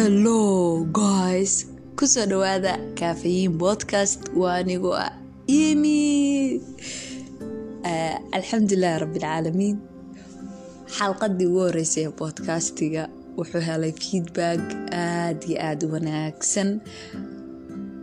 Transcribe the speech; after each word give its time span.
hello 0.00 0.84
guys. 0.96 1.66
Kusoo 1.96 2.24
dhawaada 2.26 2.72
kaafayiin 2.98 3.58
podcast. 3.58 4.28
Waa 4.40 4.54
anigoo 4.60 4.94
ah 4.96 5.12
imi 5.46 5.96
alxamdulilahi 8.38 9.00
rabbilcaalamiin 9.02 9.76
xalqadii 10.98 11.46
ugu 11.50 11.60
horeysay 11.66 12.04
ee 12.06 12.12
bodcastiga 12.20 13.02
wuxuu 13.38 13.60
helay 13.68 13.92
feedback 14.04 14.60
aada 15.02 15.46
iyo 15.46 15.58
aada 15.68 15.86
u 15.86 15.92
wanaagsan. 15.96 16.70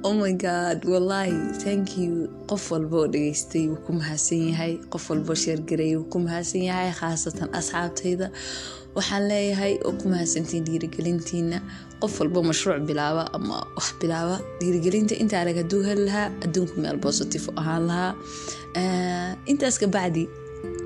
Oh 0.03 0.13
my 0.21 0.33
god 0.45 0.85
wallaahi 0.91 1.33
thank 1.63 1.97
you 1.97 2.27
qof 2.49 2.63
walba 2.71 2.95
oo 3.01 3.07
dhageystay 3.13 3.63
wuu 3.71 3.81
ku 3.85 3.91
mahadsan 3.99 4.41
yahay 4.51 4.73
qof 4.93 5.03
walba 5.11 5.31
oo 5.33 5.39
sheergareeyay 5.43 5.97
wuu 5.99 6.09
ku 6.13 6.17
mahadsan 6.25 6.63
yahay 6.69 6.91
khaasatan 6.99 7.49
asxaabtayda. 7.59 8.27
Waxaan 8.97 9.23
leeyahay 9.29 9.73
oo 9.85 9.93
ku 9.99 10.05
mahadsantiin 10.11 10.63
dhiirigelintiina 10.67 11.57
qof 12.02 12.13
walba 12.21 12.39
mashruuc 12.49 12.81
bilaaba 12.89 13.23
ama 13.38 13.57
wax 13.77 13.88
bilaaba. 14.02 14.35
Dhiirigelinta 14.59 15.13
intaa 15.23 15.44
lag 15.47 15.57
haduu 15.61 15.81
heli 15.88 16.03
lahaa 16.09 16.27
adduunku 16.45 16.75
meel 16.83 16.97
positive 17.07 17.44
u 17.49 17.53
ahaan 17.61 17.83
lahaa. 17.89 18.11
Intaas 19.52 19.75
kabacdi 19.81 20.23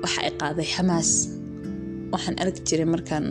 waxa 0.02 0.20
ay 0.26 0.32
qaaday 0.40 0.68
xamaas. 0.74 1.10
Waxaan 2.12 2.36
arki 2.42 2.60
jiray 2.68 2.88
markaan 2.94 3.26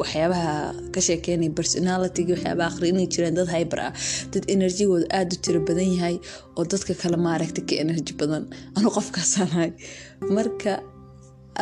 waxyaabaha 0.00 0.54
ka 0.94 1.00
sheekeynay 1.06 1.50
personality 1.58 2.22
waxyaabaha 2.34 2.68
aqrinay 2.72 3.06
jireen 3.12 3.34
dad 3.38 3.48
hyber 3.56 3.78
ah 3.88 3.92
dad 4.32 4.44
enerjigooda 4.54 5.06
aada 5.18 5.32
u 5.36 5.42
tiro 5.44 5.60
badan 5.68 5.88
yahay 5.96 6.16
oo 6.58 6.64
dadka 6.72 6.92
kale 7.02 7.16
maaragta 7.26 7.60
ka 7.68 7.74
enerji 7.84 8.12
badan. 8.20 8.44
Anu 8.76 8.88
qofkaasanahay 8.96 9.70
marka 10.36 10.72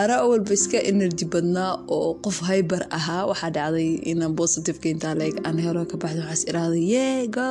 araa 0.03 0.23
walba 0.31 0.53
iska 0.59 0.79
enerji 0.91 1.25
badnaa 1.33 1.73
oo 1.97 2.11
qof 2.25 2.39
hyber 2.49 2.83
ahaa 2.99 3.23
waxaa 3.31 3.51
dhacday 3.57 3.91
inaan 4.11 4.35
positiveka 4.41 4.87
intaa 4.95 5.15
aan 5.47 5.57
helo 5.65 5.83
ka 5.91 5.97
baxda 6.03 6.21
waxaas 6.29 6.43
iraaday 6.51 6.85
yeego 6.95 7.49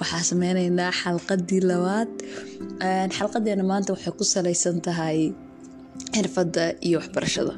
waxaa 0.00 0.22
sameyneynaa 0.30 0.90
xalqadii 1.00 1.62
labaad. 1.70 2.10
Xalqadeena 3.16 3.64
maanta 3.70 3.90
waxay 3.94 4.12
ku 4.18 4.24
salaysan 4.34 4.76
tahay 4.86 5.18
xirfadda 6.14 6.64
iyo 6.86 6.96
waxbarashada. 7.00 7.54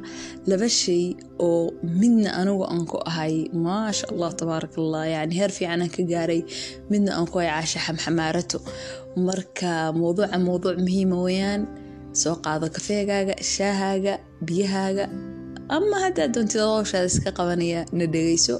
Laba 0.49 0.67
shay 0.79 1.03
oo 1.47 1.71
midna 1.99 2.29
anigu 2.41 2.63
aan 2.73 2.83
ku 2.91 2.97
ahay 3.09 3.35
maasha 3.65 4.05
allah 4.11 4.31
tabaarak 4.39 4.73
allah 4.81 5.03
yani 5.15 5.33
heer 5.39 5.51
fiicanaan 5.57 5.91
ka 5.95 6.01
gaaray 6.11 6.41
midna 6.91 7.11
aan 7.17 7.27
ku 7.31 7.37
ahay 7.39 7.49
caasha 7.53 7.79
xamxamaarato 7.85 8.57
marka 9.27 9.71
mowduuca 9.99 10.37
mowduuc 10.47 10.77
muhiima 10.85 11.17
weyaan 11.25 11.61
soo 12.21 12.35
qaado 12.45 12.67
kafeegaaga 12.75 13.35
shaahaaga 13.53 14.13
biyahaaga 14.47 15.05
ama 15.75 15.95
haddaa 16.05 16.27
doontid 16.35 16.61
howshaada 16.71 17.07
iska 17.13 17.31
qabanaya 17.39 17.81
na 17.97 18.05
dhegeyso 18.13 18.55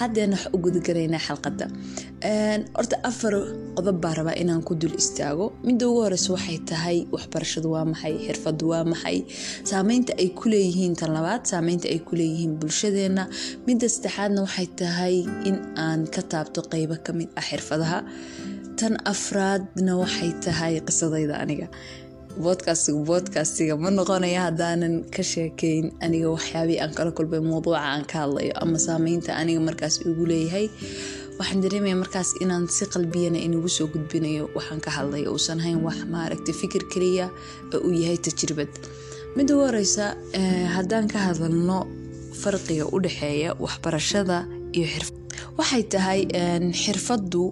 haddeena 0.00 0.36
wax 0.36 0.46
u 0.54 0.58
gudagalaynaa 0.64 1.22
xalqadda 1.28 1.66
horta 2.78 2.96
afar 3.10 3.34
qodob 3.76 3.96
baa 4.04 4.14
rabaa 4.18 4.36
inaan 4.42 4.62
ku 4.68 4.72
dul 4.80 4.94
istaago 5.02 5.46
midda 5.68 5.84
ugu 5.90 6.00
horeysa 6.06 6.28
waxay 6.36 6.58
tahay 6.70 6.98
waxbarashadu 7.14 7.68
waa 7.74 7.84
maxay 7.92 8.14
xirfadu 8.26 8.64
waa 8.72 8.84
maxay 8.92 9.18
saameynta 9.70 10.12
ay 10.22 10.28
ku 10.38 10.44
leeyihiin 10.52 10.94
tan 11.00 11.10
labaad 11.16 11.42
saameynta 11.52 11.86
ay 11.94 12.00
ku 12.08 12.12
leeyihiin 12.20 12.52
bulshadeena 12.60 13.22
midda 13.66 13.86
saddexaadna 13.94 14.40
waxay 14.46 14.68
tahay 14.80 15.16
in 15.48 15.56
aan 15.86 16.00
ka 16.14 16.22
taabto 16.32 16.60
qeybo 16.72 16.96
ka 17.06 17.10
mid 17.18 17.28
ah 17.40 17.44
xirfadaha 17.50 17.98
tan 18.80 18.94
afraadna 19.12 19.92
waxay 20.02 20.30
tahay 20.44 20.74
qisadayda 20.88 21.34
aniga 21.42 21.66
bodcastiga 22.44 23.00
bodcastiga 23.10 23.74
ma 23.82 23.90
noqonaya 23.90 24.40
haddaanan 24.46 24.94
ka 25.14 25.22
sheekeyn 25.32 25.84
aniga 26.04 26.28
waxyaabihii 26.36 26.80
aan 26.84 26.92
kala 26.98 27.10
kulbay 27.18 27.40
mowduuca 27.40 27.80
aan 27.92 28.04
ka 28.10 28.16
hadlayo 28.24 28.52
ama 28.62 28.78
saameynta 28.86 29.30
aniga 29.40 29.60
markaas 29.68 29.94
igu 30.08 30.24
leeyahay. 30.30 30.66
Waxaan 31.38 31.60
dareemaya 31.64 31.96
markaas 32.02 32.30
inaan 32.42 32.64
si 32.76 32.84
qalbiyana 32.94 33.38
inagu 33.46 33.68
soo 33.76 33.86
gudbinayo 33.92 34.44
waxaan 34.56 34.80
ka 34.84 34.90
hadlayo 34.96 35.32
uusan 35.34 35.58
hayn 35.64 35.78
wax 35.86 35.98
maaragta 36.14 36.52
fikir 36.60 36.82
keliya 36.92 37.26
oo 37.74 37.80
uu 37.86 37.92
yahay 38.02 38.18
tajribad. 38.26 38.72
Midda 39.36 39.52
ugu 39.54 39.64
horeysa 39.68 40.06
haddaan 40.76 41.08
ka 41.12 41.18
hadalno 41.26 41.78
farqiga 42.42 42.84
u 42.94 43.00
dhexeeya 43.04 43.50
waxbarashada 43.64 44.38
iyo 44.76 44.86
xirfad 44.92 45.16
waxay 45.58 45.82
tahay 45.92 46.20
xirfaddu 46.82 47.44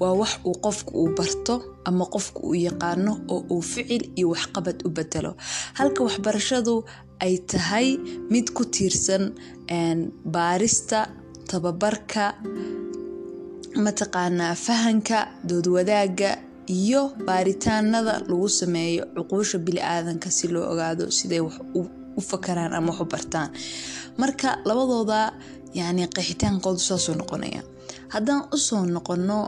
waa 0.00 0.14
wax 0.20 0.32
uu 0.48 0.56
qofku 0.64 0.90
uu 1.02 1.10
barto 1.18 1.54
ama 1.88 2.04
qofku 2.14 2.40
uu 2.48 2.54
yaqaano 2.68 3.12
oo 3.34 3.40
uu 3.54 3.62
ficil 3.72 4.02
iyo 4.18 4.26
waxqabad 4.34 4.78
u 4.86 4.90
bedelo 4.96 5.32
halka 5.78 6.00
waxbarashadu 6.06 6.74
ay 7.24 7.34
tahay 7.50 7.88
mid 8.32 8.46
ku 8.56 8.62
tiirsan 8.74 9.24
baarista 10.34 10.98
tababarka 11.50 12.24
mataqaanaa 13.84 14.54
fahanka 14.66 15.18
doodwadaaga 15.48 16.30
iyo 16.80 17.02
baaritaanada 17.26 18.14
lagu 18.28 18.48
sameeyo 18.48 19.04
cuquusha 19.16 19.58
bili-aadanka 19.66 20.28
si 20.36 20.48
loo 20.54 20.64
ogaado 20.72 21.04
siday 21.18 21.40
wax 21.46 21.56
u 22.18 22.20
fakaraan 22.30 22.72
ama 22.78 22.90
wax 22.92 23.00
u 23.00 23.04
bartaan. 23.12 23.48
Marka 24.20 24.48
labadooda 24.68 25.20
yani 25.78 26.02
qeexitaankoodu 26.14 26.78
saasuu 26.88 27.14
noqonaya 27.20 27.62
haddaan 28.14 28.42
u 28.54 28.56
soo 28.66 28.82
noqono 28.94 29.38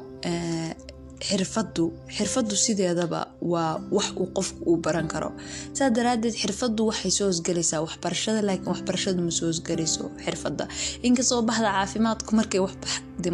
xirfadu 1.28 1.84
xirfadu 2.16 2.54
sideedaba 2.64 3.20
waa 3.52 3.72
wax 3.96 4.08
uu 4.20 4.28
qofku 4.36 4.60
uu 4.70 4.76
baran 4.84 5.08
karo. 5.12 5.30
Saa 5.76 5.90
daraadeed 5.96 6.34
xirfadu 6.42 6.80
waxay 6.90 7.10
soo 7.18 7.26
hosgelaysaa 7.30 7.80
waxbarashada 7.86 8.40
laakiin 8.48 8.70
waxbarashadu 8.74 9.20
ma 9.26 9.32
soo 9.38 9.46
hosgelayso 9.52 10.04
xirfada 10.24 10.64
inkastoo 11.08 11.40
baxda 11.48 11.68
caafimaadku 11.76 12.30
markay 12.40 12.60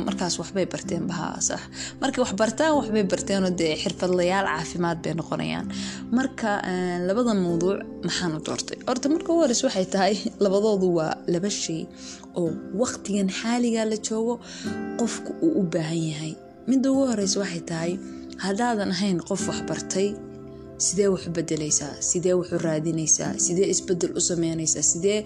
markaas 0.08 0.34
waxbay 0.40 0.66
barteen 0.72 1.04
bahaa 1.10 1.58
markay 2.02 2.20
wax 2.24 2.32
bartaan 2.42 2.72
waxbay 2.78 3.04
barteenoo 3.12 3.52
dee 3.60 3.74
xirfadlayaal 3.82 4.46
caafimaad 4.54 4.98
bay 5.04 5.14
noqonayaan. 5.20 5.66
Marka 6.18 6.50
labada 7.08 7.32
mawduuc 7.44 7.78
maxaan 8.06 8.32
u 8.38 8.40
doortay. 8.46 8.78
Horta 8.88 9.06
marka 9.14 9.28
ugu 9.32 9.40
horeys 9.44 9.62
waxay 9.66 9.86
tahay 9.94 10.14
labadoodu 10.44 10.86
waa 10.98 11.12
laba 11.32 11.50
shay 11.62 11.80
oo 12.40 12.48
waqtigan 12.80 13.28
xaaliga 13.40 13.82
la 13.90 13.96
joogo 14.06 14.34
qofku 15.00 15.30
uu 15.46 15.52
u 15.60 15.62
baahan 15.72 16.02
yahay 16.12 16.32
midda 16.70 16.88
ugu 16.92 17.02
horeysa 17.10 17.36
waxay 17.42 17.62
tahay 17.70 17.92
haddaadan 18.44 18.90
ahayn 18.96 19.18
qof 19.28 19.42
waxbartay 19.50 20.08
sidee 20.86 21.08
wax 21.12 21.22
u 21.28 21.30
bedelaysaa 21.38 21.92
sidee 22.10 22.34
wax 22.40 22.48
u 22.56 22.58
raadinaysaa 22.66 23.32
sidee 23.44 23.66
isbeddel 23.74 24.12
u 24.18 24.20
sameynaysaa 24.30 24.84
sidee 24.92 25.18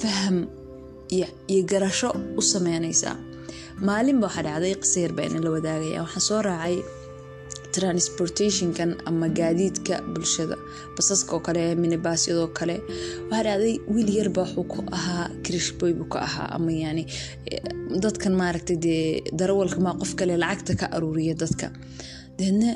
faham 0.00 0.36
iyo 1.16 1.62
garasho 1.70 2.10
u 2.40 2.42
sameynaysaa 2.52 3.16
maalinba 3.86 4.26
waxaa 4.26 4.44
dhacday 4.48 4.74
qisayar 4.82 5.12
baa 5.16 5.26
ina 5.28 5.40
la 5.46 5.50
wadaagaya. 5.56 6.00
Waxaan 6.04 6.24
soo 6.28 6.40
raacay 6.48 6.76
transportationkan 7.76 8.90
ama 9.08 9.28
gaadiidka 9.38 9.94
bulshada. 10.14 10.56
Basaska 10.96 11.32
oo 11.36 11.40
kale 11.46 11.74
minibaasyadoo 11.82 12.48
kale 12.58 12.76
waxaa 13.30 13.44
dhacday 13.44 13.74
wiil 13.94 14.10
yarba 14.18 14.42
wuxuu 14.42 14.64
ku 14.72 14.78
ahaa 14.96 15.28
krishboy 15.44 15.92
buu 15.98 16.08
ka 16.12 16.18
ahaa 16.26 16.48
ama 16.56 16.72
yani 16.72 17.02
dadkan 18.02 18.34
maaragtay 18.40 18.76
dee 18.86 19.22
darawalka 19.38 19.80
maa 19.86 19.94
qof 20.00 20.14
kale 20.18 20.34
lacagta 20.42 20.72
ka 20.80 20.86
aruuriya 20.96 21.34
dadka. 21.42 21.66
Deedna 22.38 22.70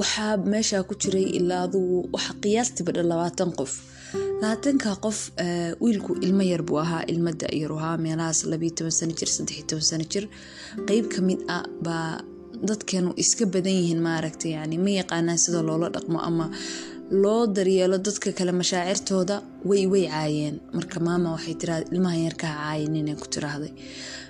waxaa 0.00 0.36
meeshaa 0.52 0.82
ku 0.88 0.94
jiray 1.02 1.26
ilaa 1.38 1.62
adugu 1.66 2.08
waxa 2.14 2.32
qiyaastiiba 2.42 2.92
dhan 2.96 3.06
labaatan 3.12 3.50
qof. 3.58 3.72
Labaatanka 4.42 4.90
qof 5.04 5.18
wiilku 5.84 6.12
ilmo 6.26 6.42
yar 6.52 6.62
buu 6.68 6.78
ahaa 6.84 7.02
ilmo 7.12 7.30
da-yaru 7.40 7.76
ahaa 7.78 7.96
meelahaas 8.04 8.40
labiyo 8.50 8.72
toban 8.76 8.92
sano 8.98 9.12
jir 9.18 9.28
saddexiyo 9.36 9.66
toban 9.70 9.86
sano 9.90 10.04
jir. 10.12 10.24
Qeyb 10.88 11.04
ka 11.14 11.20
mid 11.28 11.40
ah 11.56 11.64
baa 11.86 12.20
dadkeenu 12.68 13.10
iska 13.22 13.44
badan 13.54 13.72
yihiin 13.78 14.00
maaragta 14.06 14.46
yani 14.56 14.76
ma 14.84 14.90
yaqaanaan 15.00 15.38
sida 15.44 15.60
loola 15.68 15.88
dhaqmo 15.94 16.18
ama 16.28 16.46
loo 17.22 17.46
daryeelo 17.56 17.98
dadka 18.06 18.32
kale 18.38 18.52
mashaacirtooda 18.60 19.36
way 19.68 19.84
way 19.92 20.04
caayeen. 20.14 20.56
Marka 20.76 20.98
maama 21.06 21.28
waxay 21.36 21.54
tiraada 21.60 21.86
ilmaha 21.92 22.16
yarkaha 22.26 22.54
caayin 22.64 22.96
inay 23.00 23.16
ku 23.22 23.26
tiraahday. 23.34 23.72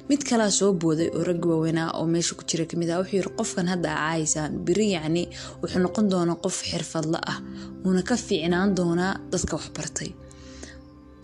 Mid 0.09 0.21
kalaa 0.29 0.50
soo 0.50 0.73
booday 0.82 1.09
oo 1.17 1.23
rag 1.29 1.43
waaweynaa 1.50 1.91
oo 1.99 2.06
meesha 2.15 2.35
ku 2.38 2.43
jira 2.50 2.65
ka 2.71 2.76
mid 2.81 2.91
ah 2.91 2.99
wuxuu 3.00 3.17
yiri 3.19 3.31
qofkan 3.38 3.67
hadda 3.73 3.88
a 3.93 3.97
caayaysaan 4.00 4.53
biri 4.67 4.87
yacni 4.97 5.23
wuxuu 5.62 5.81
noqon 5.85 6.06
doonaa 6.12 6.37
qof 6.44 6.56
xirfadla 6.71 7.19
ah. 7.32 7.38
Wuuna 7.85 8.03
ka 8.09 8.17
fiicnaan 8.26 8.75
doonaa 8.79 9.12
dadka 9.32 9.56
waxbartay 9.56 10.11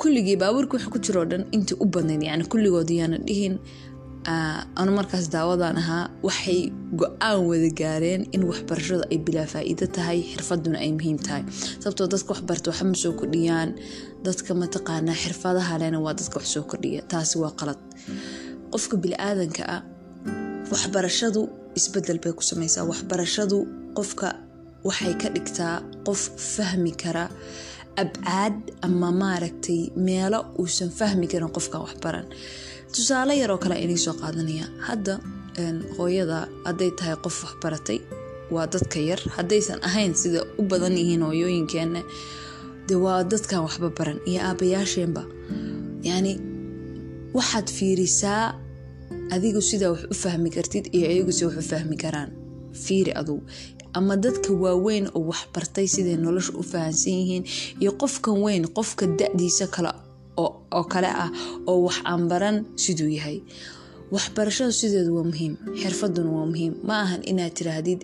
kulligii 0.00 0.37
baabuurka 0.43 0.75
waxa 0.76 0.91
ku 0.94 0.99
jiroo 1.05 1.25
dhan 1.31 1.43
intii 1.56 1.76
u 1.82 1.87
badnayd 1.94 2.23
yani 2.29 2.44
kulligood 2.52 2.88
dhihin 3.29 3.55
anu 4.26 4.93
markaas 4.99 5.31
daawadan 5.32 5.76
ahaa 5.82 6.11
waxay 6.22 6.61
go'aan 7.00 7.40
wada 7.49 7.70
gaareen 7.81 8.22
in 8.34 8.43
waxbarashadu 8.50 9.05
ay 9.12 9.19
bilaa 9.26 9.46
faa-iido 9.52 9.87
tahay 9.96 10.19
xirfaduna 10.32 10.78
ay 10.84 10.90
muhiim 10.93 11.19
tahay. 11.26 11.43
Sababtoo 11.82 12.06
dadka 12.12 12.28
waxbarta 12.34 12.70
waxa 12.70 12.84
ma 12.84 12.94
kordhiyaan 13.20 13.70
dadka 14.26 14.50
mataqaanaa 14.62 15.17
xirfadaha 15.22 15.78
lena 15.81 15.99
waa 16.05 16.14
dadka 16.20 16.37
wax 16.40 16.46
soo 16.55 16.62
kordhiya 16.70 17.02
taasi 17.12 17.38
waa 17.43 17.52
qalad. 17.61 17.81
Qofka 18.72 18.94
bili-aadanka 19.02 19.62
ah 19.76 19.82
waxbarashadu 20.73 21.40
isbeddel 21.78 22.19
bay 22.23 22.32
ku 22.38 22.43
sameysaa 22.50 22.84
waxbarashadu 22.90 23.58
qofka 23.96 24.28
waxay 24.88 25.14
ka 25.23 25.28
dhigtaa 25.34 25.75
qof 26.06 26.20
fahmi 26.55 26.93
kara 27.02 27.25
abcaad 28.02 28.56
ama 28.87 29.08
maaragtay 29.23 29.81
meelo 30.06 30.40
uusan 30.61 30.90
fahmi 30.99 31.26
karin 31.32 31.50
qofkan 31.56 31.81
waxbaran 31.87 32.26
tusaale 32.94 33.34
yaroo 33.40 33.58
kale 33.62 33.76
inay 33.84 33.96
soo 34.04 34.14
qaadanaya. 34.20 34.66
Hadda 34.87 35.14
hooyada 35.98 36.38
hadday 36.66 36.90
tahay 36.98 37.16
qof 37.25 37.37
waxbaratay 37.44 37.98
waa 38.54 38.66
dadka 38.72 38.98
yar. 39.08 39.20
Haddaysan 39.37 39.78
ahayn 39.88 40.14
sida 40.14 40.40
u 40.58 40.62
badan 40.62 40.94
yihiin 40.98 41.22
hooyooyinkeena 41.28 42.00
de 42.88 42.94
waa 43.04 43.22
dadkan 43.25 43.60
waxba 43.66 43.88
baran. 43.98 44.19
Iyo 44.31 44.40
aabayaasheenba 44.48 45.22
yacni 46.08 46.32
waxaad 47.37 47.69
fiirisaa 47.76 48.54
adigu 49.34 49.60
sidaa 49.70 49.90
wax 49.94 50.02
u 50.10 50.14
fahmi 50.14 50.50
kartid 50.50 50.84
iyo 50.96 51.06
ayagu 51.12 51.32
si 51.32 51.44
wax 51.44 51.56
u 51.56 51.62
fahmi 51.62 51.96
karaan. 51.96 52.31
Fiiri 52.84 53.12
adugu 53.20 53.42
ama 53.92 54.16
dadka 54.16 54.52
waaweyn 54.62 55.06
oo 55.14 55.22
waxbartay 55.31 55.87
siday 55.94 56.16
nolosha 56.16 56.52
u 56.60 56.62
fahansan 56.62 57.12
yihiin 57.20 57.44
iyo 57.82 57.92
qofkan 58.00 58.37
weyn 58.44 58.64
qofka 58.76 59.06
da-diisa 59.19 59.66
kale 59.75 59.90
oo 60.78 60.84
kale 60.92 61.10
ah 61.25 61.31
oo 61.70 61.78
wax 61.87 61.96
aan 62.10 62.22
baran 62.31 62.56
siduu 62.82 63.10
yahay. 63.19 63.38
Waxbarashadu 64.14 64.72
sideedu 64.81 65.10
waa 65.16 65.26
muhiim 65.31 65.54
xirfaduna 65.82 66.31
waa 66.37 66.46
muhiim. 66.52 66.72
Ma 66.88 66.94
ahan 67.04 67.20
inaad 67.31 67.52
tiraahdid 67.58 68.00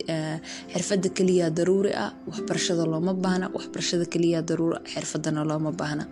xirfada 0.72 1.08
keliya 1.16 1.46
daruuri 1.56 1.92
ah 2.04 2.10
waxbarashada 2.30 2.84
looma 2.92 3.12
baahna 3.24 3.46
waxbarashada 3.56 4.04
keliya 4.12 4.40
daruuri 4.48 4.78
xirfadana 4.92 5.40
looma 5.50 5.70
baahna. 5.80 6.04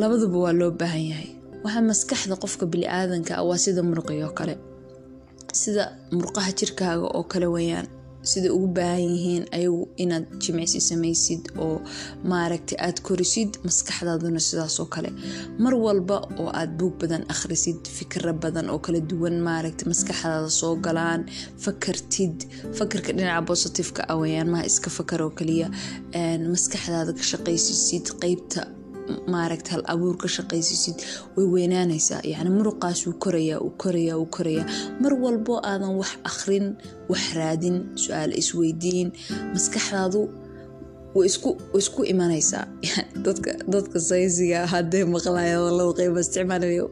Labaduba 0.00 0.36
waa 0.44 0.52
loo 0.60 0.70
baahan 0.80 1.04
yahay. 1.12 1.30
Waxaa 1.64 1.82
maskaxda 1.90 2.34
qofka 2.42 2.64
bili-aadanka 2.72 3.32
ah 3.40 3.44
waa 3.48 3.58
sida 3.64 3.80
muruqiyoo 3.88 4.32
kale 4.38 4.54
sida 5.62 5.84
murqaha 6.18 6.50
jirkaaga 6.58 7.06
oo 7.16 7.22
kale 7.32 7.46
weyaan 7.54 7.86
sida 8.30 8.48
ugu 8.56 8.68
baahan 8.76 9.04
yihiin 9.14 9.44
ayagu 9.56 9.82
inaad 10.02 10.26
jimicsi 10.42 10.80
samaysid 10.90 11.42
oo 11.64 11.76
maaragtay 12.30 12.78
aad 12.86 12.98
korisid 13.08 13.50
maskaxdaaduna 13.66 14.40
sidaasoo 14.48 14.86
kale. 14.94 15.10
Mar 15.64 15.74
walba 15.84 16.16
oo 16.42 16.48
aad 16.60 16.70
buug 16.78 16.94
badan 17.02 17.22
akhrisid 17.34 17.80
fikra 17.98 18.32
badan 18.42 18.66
oo 18.72 18.78
kala 18.84 19.00
duwan 19.10 19.36
maaragtay 19.48 19.86
maskaxdaada 19.92 20.50
soo 20.60 20.74
galaan 20.86 21.22
fakartid 21.64 22.36
fakarka 22.78 23.10
dhinaca 23.16 23.42
bositifeka 23.48 24.02
ah 24.12 24.16
weyaan 24.22 24.48
maha 24.52 24.64
iska 24.70 24.90
fakar 24.98 25.20
oo 25.26 25.30
kaliya 25.38 25.68
maskaxdaada 26.54 27.12
ka 27.18 27.22
shaqaysisid 27.30 28.06
qeybta 28.22 28.60
maaragta 29.26 29.70
hal 29.74 29.84
abuur 29.92 30.16
ka 30.22 30.28
shaqaysisid 30.28 30.96
way 31.36 31.46
weynaanaysaa. 31.54 32.20
Yacni 32.32 32.50
muruqaas 32.50 33.06
wuu 33.06 33.18
korayaa 33.24 33.60
uu 33.60 33.74
korayaa 33.82 34.16
uu 34.18 34.26
korayaa 34.36 34.66
mar 35.00 35.12
walbo 35.14 35.60
aadan 35.70 35.94
wax 36.00 36.12
akhrin 36.30 36.66
wax 37.08 37.24
raadin 37.38 37.76
su'aal 37.94 38.32
isweydiin 38.42 39.12
maskaxdaadu 39.54 40.22
isku 41.78 42.04
imanaysaa. 42.04 42.66
Dadka 43.72 44.00
saysiga 44.00 44.66
hadday 44.66 45.04
maqlaaya 45.04 45.58
laba 45.78 45.92
qeyba 45.98 46.20
isticmaalaya 46.20 46.84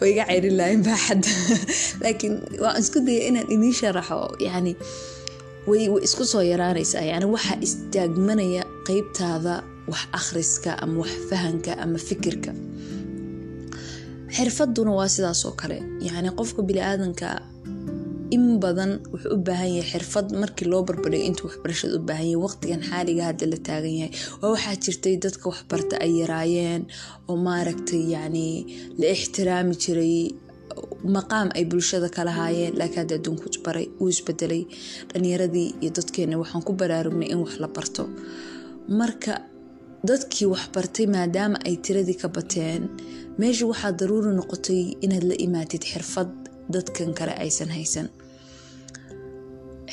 way 0.00 0.10
iga 0.12 0.24
ceyrin 0.28 0.56
lahayn 0.60 0.82
baaxadda 0.84 1.30
laakiin 2.02 2.34
waan 2.62 2.76
isku 2.82 3.00
daya 3.06 3.22
inaan 3.28 3.48
idiin 3.54 3.74
sharaxo. 3.80 4.36
Yacni 4.46 4.76
way 5.66 5.88
isku 6.06 6.24
soo 6.32 6.44
yaraanaysaa. 6.52 7.04
Yacni 7.10 7.26
waxaa 7.34 7.58
istaagmanaya 7.66 8.62
qeybtaada 8.86 9.54
wax 9.90 10.02
akhriska 10.18 10.70
ama 10.82 10.96
wax 11.02 11.12
fahanka 11.30 11.72
ama 11.84 11.98
fikirka. 12.08 12.50
Xirfaduna 14.36 14.92
waa 14.98 15.08
sidaasoo 15.14 15.52
kale. 15.60 15.78
Yacni 16.06 16.30
qofka 16.38 16.60
bili-aadanka 16.68 17.28
in 18.36 18.44
badan 18.62 18.92
wuxuu 19.12 19.34
u 19.34 19.38
baahan 19.46 19.70
yahay 19.78 19.90
xirfad 19.92 20.26
markii 20.42 20.66
loo 20.72 20.82
barbadhiyo 20.88 21.24
intuu 21.28 21.46
waxbarashada 21.48 21.94
u 21.98 22.02
baahan 22.08 22.26
yahay 22.30 22.42
waqtigan 22.46 22.82
xaaliga 22.88 23.22
hadda 23.28 23.46
la 23.52 23.58
taagan 23.68 23.94
yahay. 24.00 24.12
Waa 24.42 24.50
waxaa 24.54 24.76
jirtay 24.84 25.14
dadka 25.24 25.44
waxbarta 25.52 25.94
ay 26.04 26.12
yaraayeen 26.20 26.82
oo 27.30 27.36
maaragtay 27.46 28.02
yacni 28.14 28.46
la 29.00 29.06
ixtiraami 29.16 29.74
jiray 29.82 30.16
maqaam 31.16 31.48
ay 31.56 31.64
bulshada 31.70 32.08
kala 32.16 32.32
haayeen. 32.38 32.72
Laakiin 32.78 33.00
hadda 33.02 33.14
adduunku 33.18 33.46
isbaray 33.54 33.86
uu 34.02 34.08
isbedelay. 34.14 34.62
Dhalinyaradii 35.10 35.68
iyo 35.82 35.90
dadkeena 35.96 36.34
waxaan 36.42 36.62
ku 36.66 36.72
baraarugnay 36.80 37.28
in 37.32 37.38
wax 37.44 37.52
la 37.62 37.68
barto. 37.76 38.02
Marka 38.98 39.32
dadkii 40.08 40.46
waxbartay 40.54 41.06
maadaama 41.14 41.58
ay 41.68 41.74
tiradii 41.84 42.18
ka 42.22 42.28
bateen 42.36 42.82
meesha 43.40 43.64
waxaa 43.70 43.92
daruuri 44.00 44.30
noqotay 44.38 44.82
inaad 45.04 45.24
la 45.30 45.34
imaatid 45.46 45.82
xirfad 45.92 46.30
dadkan 46.74 47.10
kale 47.18 47.32
aysan 47.44 47.70
haysan. 47.76 48.08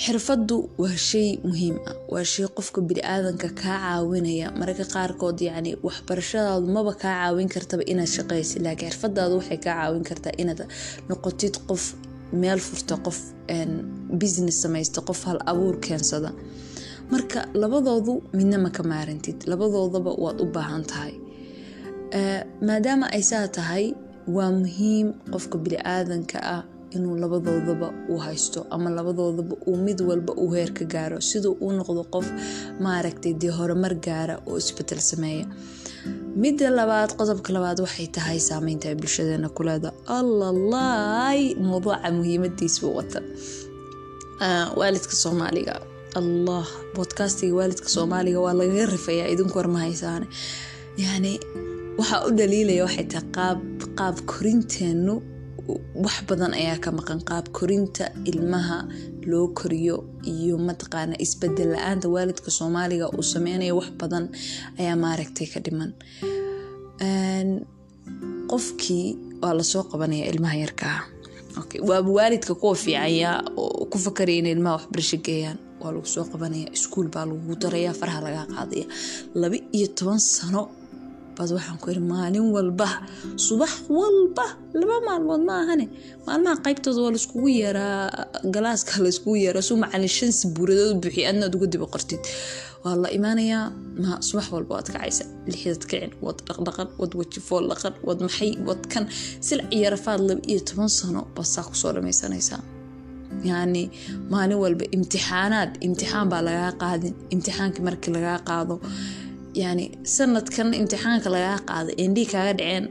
Xirfaddu 0.04 0.57
waa 0.81 0.98
shay 1.10 1.30
muhiim 1.48 1.75
ah 1.89 1.95
waa 2.13 2.25
shay 2.33 2.45
qofka 2.57 2.80
bini-aadanka 2.89 3.48
kaa 3.62 3.77
caawinaya. 3.83 4.48
Mararka 4.60 4.86
qaarkood 4.94 5.38
yacni 5.48 5.71
waxbarashadaadu 5.88 6.68
maba 6.75 6.94
kaa 7.01 7.16
caawin 7.21 7.50
kartaba 7.56 7.83
inaad 7.92 8.09
shaqaysid 8.16 8.62
laakiin 8.66 8.89
xirfadaadu 8.92 9.33
waxay 9.39 9.59
kaa 9.66 9.75
caawin 9.80 10.04
kartaa 10.09 10.33
inaad 10.42 10.62
noqotid 11.09 11.56
qof 11.69 11.83
meel 12.42 12.59
furta 12.68 12.95
qof 13.06 13.18
business 14.21 14.57
samaysta 14.63 15.00
qof 15.07 15.19
hal 15.27 15.39
abuur 15.51 15.75
keensada 15.86 16.30
marka 17.13 17.39
labadoodu 17.62 18.13
midna 18.38 18.57
ma 18.65 18.69
ka 18.77 18.83
maarantid 18.92 19.38
labadoodaba 19.51 20.12
waad 20.24 20.38
u 20.42 20.45
baahan 20.56 20.83
tahay. 20.92 21.13
Maadaama 22.68 23.06
ay 23.15 23.24
saa 23.31 23.48
tahay 23.57 23.86
waa 24.36 24.51
muhiim 24.60 25.07
qofka 25.33 25.56
bini-aadanka 25.63 26.38
ah 26.56 26.62
inuu 26.95 27.15
labadoodaba 27.24 27.88
uu 28.12 28.19
haysto 28.25 28.60
ama 28.75 28.89
labadoodaba 28.98 29.56
uu 29.69 29.77
mid 29.86 30.00
walba 30.10 30.33
uu 30.44 30.51
heer 30.56 30.71
ka 30.77 30.86
gaaro. 30.94 31.18
Siduu 31.30 31.54
uu 31.63 31.71
noqdo 31.80 32.04
qof 32.13 32.27
maaragtay 32.86 33.33
dee 33.42 33.51
horumar 33.57 33.94
gaara 34.07 34.36
oo 34.50 34.57
isbeddel 34.62 35.01
sameeya. 35.12 35.45
Midda 36.42 36.69
labaad 36.80 37.12
qodobka 37.19 37.50
labaad 37.56 37.80
waxay 37.86 38.07
tahay 38.16 38.39
saameynta 38.50 38.86
ay 38.89 38.95
bulshadeena 39.01 39.50
ku 39.57 39.62
leeda 39.68 39.89
allalaay 40.18 41.42
mawduuca 41.68 42.07
muhiimadiisba 42.18 42.87
wata. 42.97 43.19
Waalidka 44.80 45.16
soomaaliga 45.23 45.73
allah 46.19 46.65
bodcastiga 46.95 47.53
waalidka 47.59 47.89
soomaaliga 47.95 48.39
waa 48.45 48.53
lagaga 48.59 48.85
rifayaa 48.95 49.27
idinku 49.33 49.55
war 49.59 49.69
haysaane 49.83 50.25
yacni 51.03 51.33
waxaa 51.99 52.19
u 52.27 52.31
dhaliilaya 52.37 52.83
waxay 52.87 53.05
tahay 53.13 53.27
qaab 53.37 53.59
qaab 53.99 54.15
korinteennu 54.33 55.13
wax 56.05 56.17
badan 56.29 56.51
ayaa 56.61 56.77
ka 56.83 56.89
maqan. 56.97 57.19
Qaab 57.29 57.45
korinta 57.57 58.05
ilmaha 58.31 58.77
loo 59.31 59.47
koriyo 59.59 59.95
iyo 60.33 60.55
mataqaana 60.67 61.15
isbeddel 61.25 61.69
la'aanta 61.75 62.07
waalidka 62.15 62.49
soomaaliga 62.59 63.05
uu 63.17 63.23
sameynayo 63.33 63.73
wax 63.79 63.89
badan 64.01 64.25
ayaa 64.79 64.95
maaragtay 65.03 65.47
ka 65.53 65.59
dhiman. 65.65 65.91
Qofkii 68.51 69.07
waa 69.41 69.53
la 69.57 69.63
soo 69.63 69.83
qabanaya 69.91 70.25
ilmaha 70.31 70.55
yarkaa. 70.63 70.99
Waaba 71.89 72.09
waalidka 72.17 72.53
kuwa 72.59 72.75
fiicanya 72.75 73.31
oo 73.57 73.85
ku 73.91 73.97
fakaraya 74.05 74.39
in 74.39 74.45
ilmaha 74.53 74.75
waxbarasho 74.77 75.17
geeyaan 75.25 75.57
waa 75.83 75.92
lagu 75.95 76.07
soo 76.16 76.25
qabanaya 76.31 76.68
iskuul 76.78 77.07
baa 77.16 77.25
lagu 77.30 77.54
daraya 77.63 77.92
faraha 77.99 78.19
lagaa 78.25 78.47
qaadaya 78.56 78.85
laba 79.42 79.57
iyo 79.78 79.87
toban 79.97 80.19
sano 80.35 80.61
baad 81.37 81.49
waxaan 81.57 81.78
ku 81.81 81.87
iri 81.92 82.02
maalin 82.11 82.45
walba 82.56 82.87
subax 83.45 83.71
walba 83.99 84.45
laba 84.80 84.95
maalmood 85.07 85.42
ma 85.49 85.54
ahane 85.63 85.85
maalmaha 86.28 86.56
qaybtooda 86.66 86.99
waa 87.06 87.13
laiskugu 87.16 87.47
yeeraa 87.61 88.02
galaaska 88.56 88.94
laiskugu 89.06 89.35
yeeraa 89.44 89.66
suu 89.69 89.78
macalin 89.83 90.11
shan 90.18 90.31
sabuuradood 90.42 90.97
buuxiy 91.04 91.25
adnaad 91.31 91.54
uga 91.57 91.68
diba 91.73 91.87
qortid. 91.94 92.21
Waa 92.83 92.95
la 93.04 93.07
imaanayaa 93.18 93.66
ma 94.04 94.11
subax 94.28 94.45
walba 94.56 94.71
waad 94.78 94.87
kacaysa 94.94 95.23
lixdad 95.52 95.83
kicin 95.90 96.11
wad 96.25 96.37
dhaqdhaqan 96.47 96.87
wad 97.02 97.11
wajifool 97.19 97.63
dhaqan 97.71 97.94
wad 98.07 98.19
maxay 98.25 98.52
wad 98.68 98.81
kan. 98.94 99.04
Rafaad 99.94 100.19
laba 100.30 100.42
iyo 100.52 100.59
toban 100.69 100.90
sano 100.99 101.21
baad 101.35 101.47
saa 101.54 101.66
ku 101.69 101.73
soo 101.81 101.92
dhamaysanaysaa 101.95 102.61
yacni 103.49 103.83
maalin 104.31 104.57
walba 104.63 104.85
imtixaanaad 104.95 105.71
imtixaan 105.87 106.28
baa 106.31 106.42
lagaa 106.47 106.71
qaadin 106.81 107.13
imtixaankii 107.33 107.83
markii 107.87 108.11
lagaa 108.18 108.40
qaado. 108.49 108.75
Yacni 109.61 109.85
sanadkan 110.16 110.68
imtixaanka 110.81 111.28
lagaa 111.35 111.57
qaaday 111.69 111.95
endhii 112.06 112.28
kaaga 112.33 112.54
dhaceen 112.59 112.85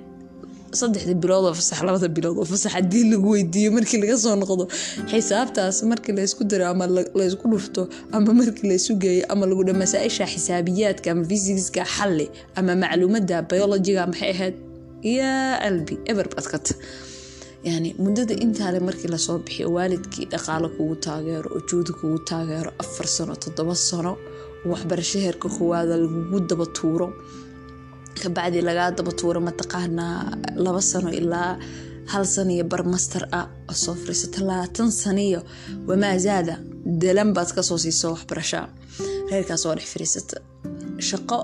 saddexda 0.81 1.15
bilood 1.23 1.45
oo 1.49 1.55
fasax 1.61 1.79
labada 1.89 2.09
bilood 2.17 2.37
oo 2.43 2.47
fasax 2.53 2.73
haddii 2.77 3.05
lagu 3.13 3.29
weydiiyo 3.35 3.71
markii 3.77 3.99
laga 4.03 4.17
soo 4.25 4.35
noqdo. 4.43 4.65
Xisaabtaas 5.11 5.77
markii 5.91 6.15
laysku 6.19 6.43
daro 6.51 6.65
ama 6.73 6.85
laysku 7.21 7.45
dhufto 7.53 7.83
ama 8.17 8.31
markii 8.41 8.67
laysu 8.71 8.93
geeyo 9.03 9.25
ama 9.33 9.45
lagu 9.51 9.63
dha 9.69 9.75
masaa-isha 9.83 10.25
xisaabiyaadka 10.33 11.09
ama 11.15 11.23
fisikska 11.31 11.83
xalli 11.95 12.27
ama 12.59 12.73
macluumadda 12.83 13.37
biologiga 13.51 14.03
maxay 14.11 14.31
ahayd? 14.37 14.57
Yaa 15.19 15.53
albi 15.69 15.95
eber 16.11 16.27
badkata 16.35 16.73
yani 17.71 17.89
muddada 18.05 18.35
intaale 18.45 18.79
markii 18.89 19.11
la 19.15 19.19
soo 19.27 19.39
bixiyo 19.45 19.69
waalidkii 19.77 20.27
dhaqaalo 20.33 20.69
kugu 20.77 20.97
taageero 21.07 21.49
oo 21.57 21.61
juudi 21.69 21.93
kugu 21.99 22.19
taageero 22.31 22.71
afar 22.83 23.07
sano 23.17 23.35
toddoba 23.45 23.75
sano 23.89 24.13
waxbarasho 24.71 25.19
heerka 25.25 25.49
koowaada 25.57 25.95
lagugu 26.03 26.39
daba 26.51 26.67
tuuro 26.77 27.07
kabacdi 28.23 28.59
lagaa 28.69 28.91
daba 28.99 29.13
tuuro 29.21 29.41
mataqaanaa 29.49 30.19
laba 30.65 30.81
sano 30.91 31.09
ilaa 31.21 31.53
hal 32.13 32.25
sano 32.35 32.51
iyo 32.57 32.65
barmaster 32.73 33.23
ah 33.39 33.47
oo 33.71 33.75
soo 33.85 33.95
fariiso 34.03 34.27
talaatan 34.37 34.91
saniyo 35.03 35.41
wamaa 35.89 36.17
zaada 36.27 36.55
dalan 37.03 37.31
baad 37.37 37.51
ka 37.57 37.63
soo 37.69 37.79
siiso 37.85 38.07
waxbarashaa. 38.15 38.67
Reerkaas 39.31 39.63
dhex 39.77 39.87
fariisata 39.93 40.37
shaqo 41.09 41.39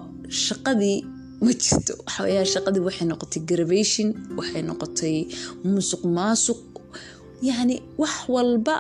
shaqadii 0.46 0.98
ma 1.44 1.52
jirto 1.62 1.92
waxaweyaa 2.06 2.46
shaqadii 2.54 2.82
waxay 2.88 3.06
noqotay 3.12 3.42
gravation 3.50 4.08
waxay 4.38 4.62
noqotay 4.70 5.16
musuq 5.72 6.02
maasuq. 6.16 6.60
Yacni 7.48 7.76
wax 8.02 8.14
walba 8.34 8.74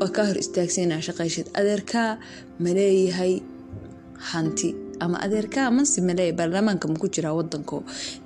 waa 0.00 0.10
kaa 0.16 0.26
hor 0.28 0.38
istaagsanaa 0.44 1.00
shaqayshad 1.06 1.46
adeerkaa 1.58 2.10
ma 2.62 2.70
leeyahay 2.78 3.32
hanti 4.30 4.68
ama 5.06 5.16
adeerkaa 5.26 5.68
mansi 5.76 5.98
maleeyahay 6.08 6.36
baarlamaanka 6.40 6.86
maku 6.92 7.06
jiraa 7.14 7.34
wadanko 7.38 7.76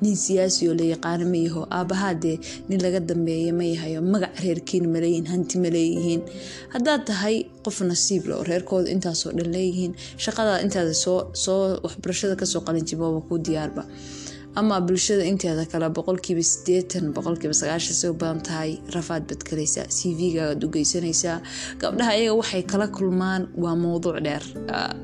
nin 0.02 0.14
siyaasi 0.24 0.62
oo 0.70 0.74
la 0.80 0.84
yaqaano 0.94 1.24
ma 1.32 1.38
yaho 1.46 1.62
aabahaa 1.78 2.14
dee 2.24 2.36
nin 2.68 2.80
laga 2.84 3.00
dambeeya 3.10 3.52
ma 3.58 3.64
yahayo 3.72 4.00
magac 4.12 4.34
reerkiina 4.44 4.88
maleeyihiin 4.94 5.26
hanti 5.32 5.54
ma 5.64 5.68
leeyihiin. 5.76 6.22
Haddaad 6.74 7.02
tahay 7.10 7.36
qof 7.66 7.78
nasiib 7.90 8.22
le 8.30 8.34
oo 8.38 8.44
reerkooda 8.50 8.88
intaasoo 8.94 9.32
dhan 9.38 9.50
leeyihiin 9.56 9.92
shaqadaa 10.24 10.58
intaada 10.64 10.94
soo 11.04 11.58
waxbarashada 11.86 12.34
ka 12.40 12.46
soo 12.52 12.60
qalinjibooba 12.68 13.20
ku 13.28 13.34
diyaarba 13.46 13.82
ama 14.56 14.80
bulshada 14.80 15.24
inteeda 15.24 15.64
kale 15.72 15.88
boqolkiiba 15.96 16.42
sideetan 16.42 17.12
boqolkiiba 17.16 17.54
sagaashan 17.60 17.94
soo 18.02 18.12
badan 18.20 18.40
tahay 18.42 18.70
rafaad 18.94 19.22
baad 19.28 19.42
c 19.96 19.98
v-gaagaad 20.18 20.64
u 20.64 20.68
geysanaysaa. 20.74 21.38
Gabdhaha 21.80 22.10
ayaga 22.16 22.34
waxay 22.40 22.62
kala 22.70 22.86
kulmaan 22.96 23.42
waa 23.62 23.76
mowduuc 23.76 24.18
dheer. 24.24 24.42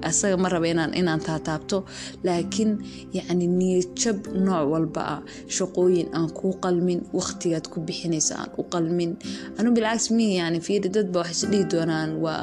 Asaga 0.02 0.36
ma 0.42 0.48
raba 0.48 0.66
inaan 0.66 1.20
taataabto 1.28 1.84
laakiin 2.26 2.70
yacni 3.16 3.46
niyadjab 3.60 4.18
nooc 4.46 4.64
walba 4.72 5.02
ah 5.14 5.20
shaqooyin 5.56 6.08
aan 6.16 6.28
kuu 6.38 6.54
qalmin 6.64 7.00
waqtigaad 7.18 7.66
ku 7.72 7.78
bixinaysa 7.86 8.34
aan 8.40 8.50
u 8.60 8.62
qalmin. 8.72 9.10
Anu 9.58 9.68
bilcagsi 9.76 10.14
mihi 10.16 10.34
yani 10.40 10.58
fiiri 10.66 10.88
dadba 10.96 11.16
waxay 11.22 11.34
is 11.36 11.42
dhihi 11.52 11.64
doonaan 11.72 12.10
waa 12.24 12.42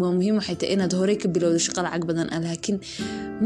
waa 0.00 0.12
muhiim 0.16 0.36
waxay 0.40 0.56
tahay 0.60 0.72
inaad 0.76 0.92
horey 1.00 1.16
ka 1.22 1.28
bilowdo 1.34 1.58
shaqo 1.66 1.80
lacag 1.86 2.04
badan 2.10 2.28
ah 2.34 2.40
laakiin 2.46 2.76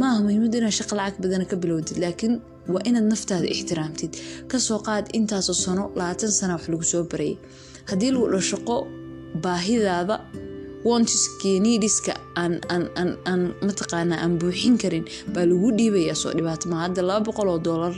maaha 0.00 0.18
muhiimadu 0.26 0.56
inaad 0.60 0.75
shaqo 0.80 0.94
lacag 1.00 1.18
badan 1.25 1.42
ka 1.50 1.56
bilowdid 1.62 1.96
laakiin 2.04 2.34
waa 2.72 2.82
inaad 2.88 3.06
naftaada 3.12 3.46
ixtiraamtid. 3.54 4.12
Kasoo 4.50 4.78
qaad 4.86 5.06
intaasoo 5.18 5.54
sano 5.64 5.84
labaatan 5.98 6.30
sana 6.38 6.52
wax 6.56 6.64
lagu 6.72 6.84
soo 6.92 7.02
barayay 7.12 7.36
haddii 7.90 8.10
lagu 8.14 8.26
dho 8.32 8.40
shaqo 8.50 8.76
baahidaada 9.44 10.16
wontiskenidiska 10.88 12.12
aan 12.36 13.42
mataqaana 13.66 14.14
aan 14.24 14.38
buuxin 14.40 14.78
karin 14.82 15.04
baa 15.34 15.44
lagu 15.50 15.68
dhiibayaa 15.78 16.14
soo 16.22 16.32
dhibaato 16.36 16.66
hadda 16.84 17.02
laba 17.08 17.24
boqol 17.26 17.48
oo 17.54 17.58
doolar 17.66 17.94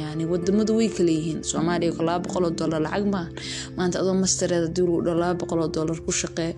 yani 0.00 0.24
wadamadu 0.32 0.72
way 0.78 0.88
kaleyihiin 0.96 1.40
soomaaliya 1.50 2.02
laba 2.08 2.20
boqol 2.24 2.44
oo 2.48 2.52
doolar 2.58 2.80
lacag 2.86 3.04
maaha 3.14 3.30
maanta 3.76 3.96
adoo 4.02 4.14
mastareed 4.24 4.62
haddii 4.66 4.84
lagu 4.86 5.00
dho 5.06 5.12
laba 5.22 5.34
boqol 5.40 5.60
oo 5.64 5.70
doolar 5.76 5.98
ku 6.06 6.12
shaqee 6.22 6.50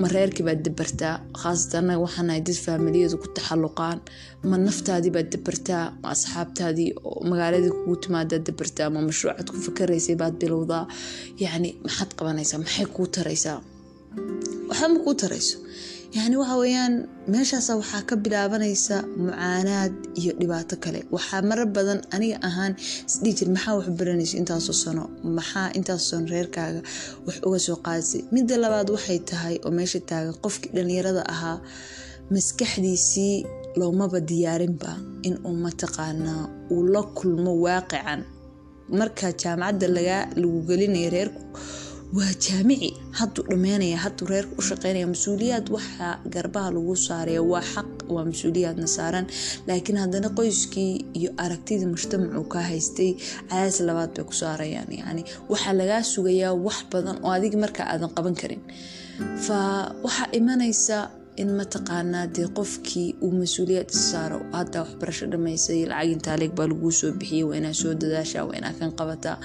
ma 0.00 0.06
reerkii 0.14 0.44
baad 0.48 0.60
dabartaa. 0.66 1.14
Khaasatan 1.40 1.84
anaga 1.84 2.00
waxaanahay 2.04 2.40
dad 2.46 2.58
faamiliyadu 2.64 3.16
ku 3.22 3.26
taxaluqaan 3.36 3.98
ma 4.50 4.56
naftaadii 4.66 5.12
baad 5.16 5.28
dabartaa? 5.34 5.84
Ma 6.02 6.06
asxaabtaadii 6.14 6.90
magaaladii 7.30 7.72
kugu 7.76 7.96
timaadaad 8.04 8.42
dabartaa? 8.48 8.88
Ma 8.94 9.00
mashruucaad 9.08 9.48
ku 9.52 9.56
fakaraysay 9.66 10.16
baad 10.20 10.34
bilowdaa? 10.40 10.84
Yacni 11.42 11.70
maxaad 11.84 12.10
qabanaysaa? 12.18 12.58
Maxay 12.64 12.86
kuu 12.96 13.06
taraysaa? 13.16 13.58
Waxba 14.68 14.86
ma 14.94 14.98
kuu 15.04 15.14
tarayso 15.22 15.56
yacni 16.16 16.36
waxa 16.40 16.56
weeyaan 16.62 16.94
meeshaasa 17.32 17.72
waxaa 17.80 18.02
ka 18.08 18.14
bilaabanaysa 18.24 18.96
mucaanaad 19.24 19.92
iyo 20.20 20.32
dhibaato 20.40 20.76
kale. 20.84 21.00
Waxaa 21.14 21.42
marar 21.48 21.66
badan 21.76 22.00
aniga 22.14 22.38
ahaan 22.48 22.72
isdhihi 23.08 23.34
jir 23.38 23.48
maxaa 23.54 23.74
wax 23.78 23.86
baranayso 23.98 24.34
intaasoo 24.40 24.76
sano? 24.84 25.04
Maxaa 25.36 25.66
intaasoo 25.78 26.08
sano 26.10 26.26
reerkaaga 26.34 26.80
wax 27.26 27.36
uga 27.46 27.58
soo 27.66 27.76
qaadisay 27.86 28.20
midda 28.34 28.54
labaad 28.62 28.88
waxay 28.96 29.18
tahay 29.30 29.54
oo 29.66 29.70
meesha 29.78 30.00
taagan 30.08 30.34
qofkii 30.44 30.70
dhalinyarada 30.76 31.22
ahaa 31.34 31.56
maskaxdiisii 32.34 33.34
loomaba 33.80 34.18
diyaarinba 34.30 34.90
in 35.28 35.34
uu 35.48 35.56
mataqaanaa 35.66 36.42
uu 36.74 36.82
la 36.94 37.02
kulmo 37.16 37.52
waaqican. 37.64 38.20
Marka 38.98 39.26
jaamacadda 39.42 39.86
lagu 39.96 40.58
gelinaya 40.68 41.10
reerku 41.14 41.42
waa 42.16 42.32
jaamici 42.44 42.90
hadduu 43.18 43.44
dhammeynaya 43.50 43.98
hadduu 44.04 44.26
reerka 44.32 44.54
u 44.60 44.62
shaqeynaya 44.68 45.06
mas'uuliyaad 45.12 45.66
waxaa 45.76 46.12
garbaha 46.34 46.70
lagu 46.76 46.94
saaraya 47.08 47.42
waa 47.52 47.64
xaq 47.74 47.90
waa 48.14 48.24
mas'uuliyaadna 48.30 48.86
saaran. 48.96 49.26
Laakiin 49.68 49.98
haddana 50.02 50.28
qoyskii 50.38 50.92
iyo 51.18 51.30
aragtidii 51.44 51.88
mujtamacu 51.92 52.44
ka 52.52 52.60
haystay 52.70 53.10
cadaas 53.50 53.76
labaad 53.88 54.10
bay 54.16 54.24
ku 54.24 54.32
saarayaan. 54.42 54.88
Yacni 55.00 55.22
waxaa 55.52 55.74
lagaa 55.80 56.02
sugayaa 56.12 56.54
wax 56.66 56.78
badan 56.92 57.16
oo 57.24 57.30
adiga 57.36 57.58
markaa 57.64 57.86
aadan 57.92 58.10
qaban 58.16 58.34
karin. 58.40 58.62
Fa 59.46 59.58
waxaa 60.04 60.28
imanaysa 60.38 60.96
in 61.42 61.50
mataqaanaa 61.60 62.26
dee 62.36 62.48
qofkii 62.58 63.08
uu 63.24 63.32
mas'uuliyaad 63.42 63.90
is 63.94 64.02
saaro? 64.10 64.38
Haddaa 64.56 64.82
waxbarasho 64.84 65.26
dhamaysay 65.32 65.80
lacag 65.90 66.10
intaaleeg 66.16 66.52
baa 66.58 66.66
laguu 66.72 66.92
soo 67.00 67.12
bixiyay 67.20 67.44
waa 67.48 67.56
inaa 67.60 67.74
soo 67.82 67.92
dadaashaa 68.00 68.44
waa 68.48 68.56
inaa 68.60 68.72
kan 68.80 68.90
qabataa 68.98 69.36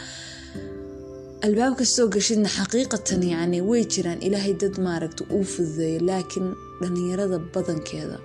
albaab 1.45 1.73
kastoo 1.79 2.07
gashidna 2.15 2.49
xaqiiqatan 2.57 3.21
yacni 3.33 3.59
way 3.69 3.83
jiraan. 3.93 4.19
Ilaahay 4.27 4.53
dad 4.61 4.75
maaragta 4.87 5.23
uu 5.35 5.43
fududeeyo 5.53 5.99
laakiin 6.09 6.47
dhalinyarada 6.81 7.37
badankeeda 7.53 8.17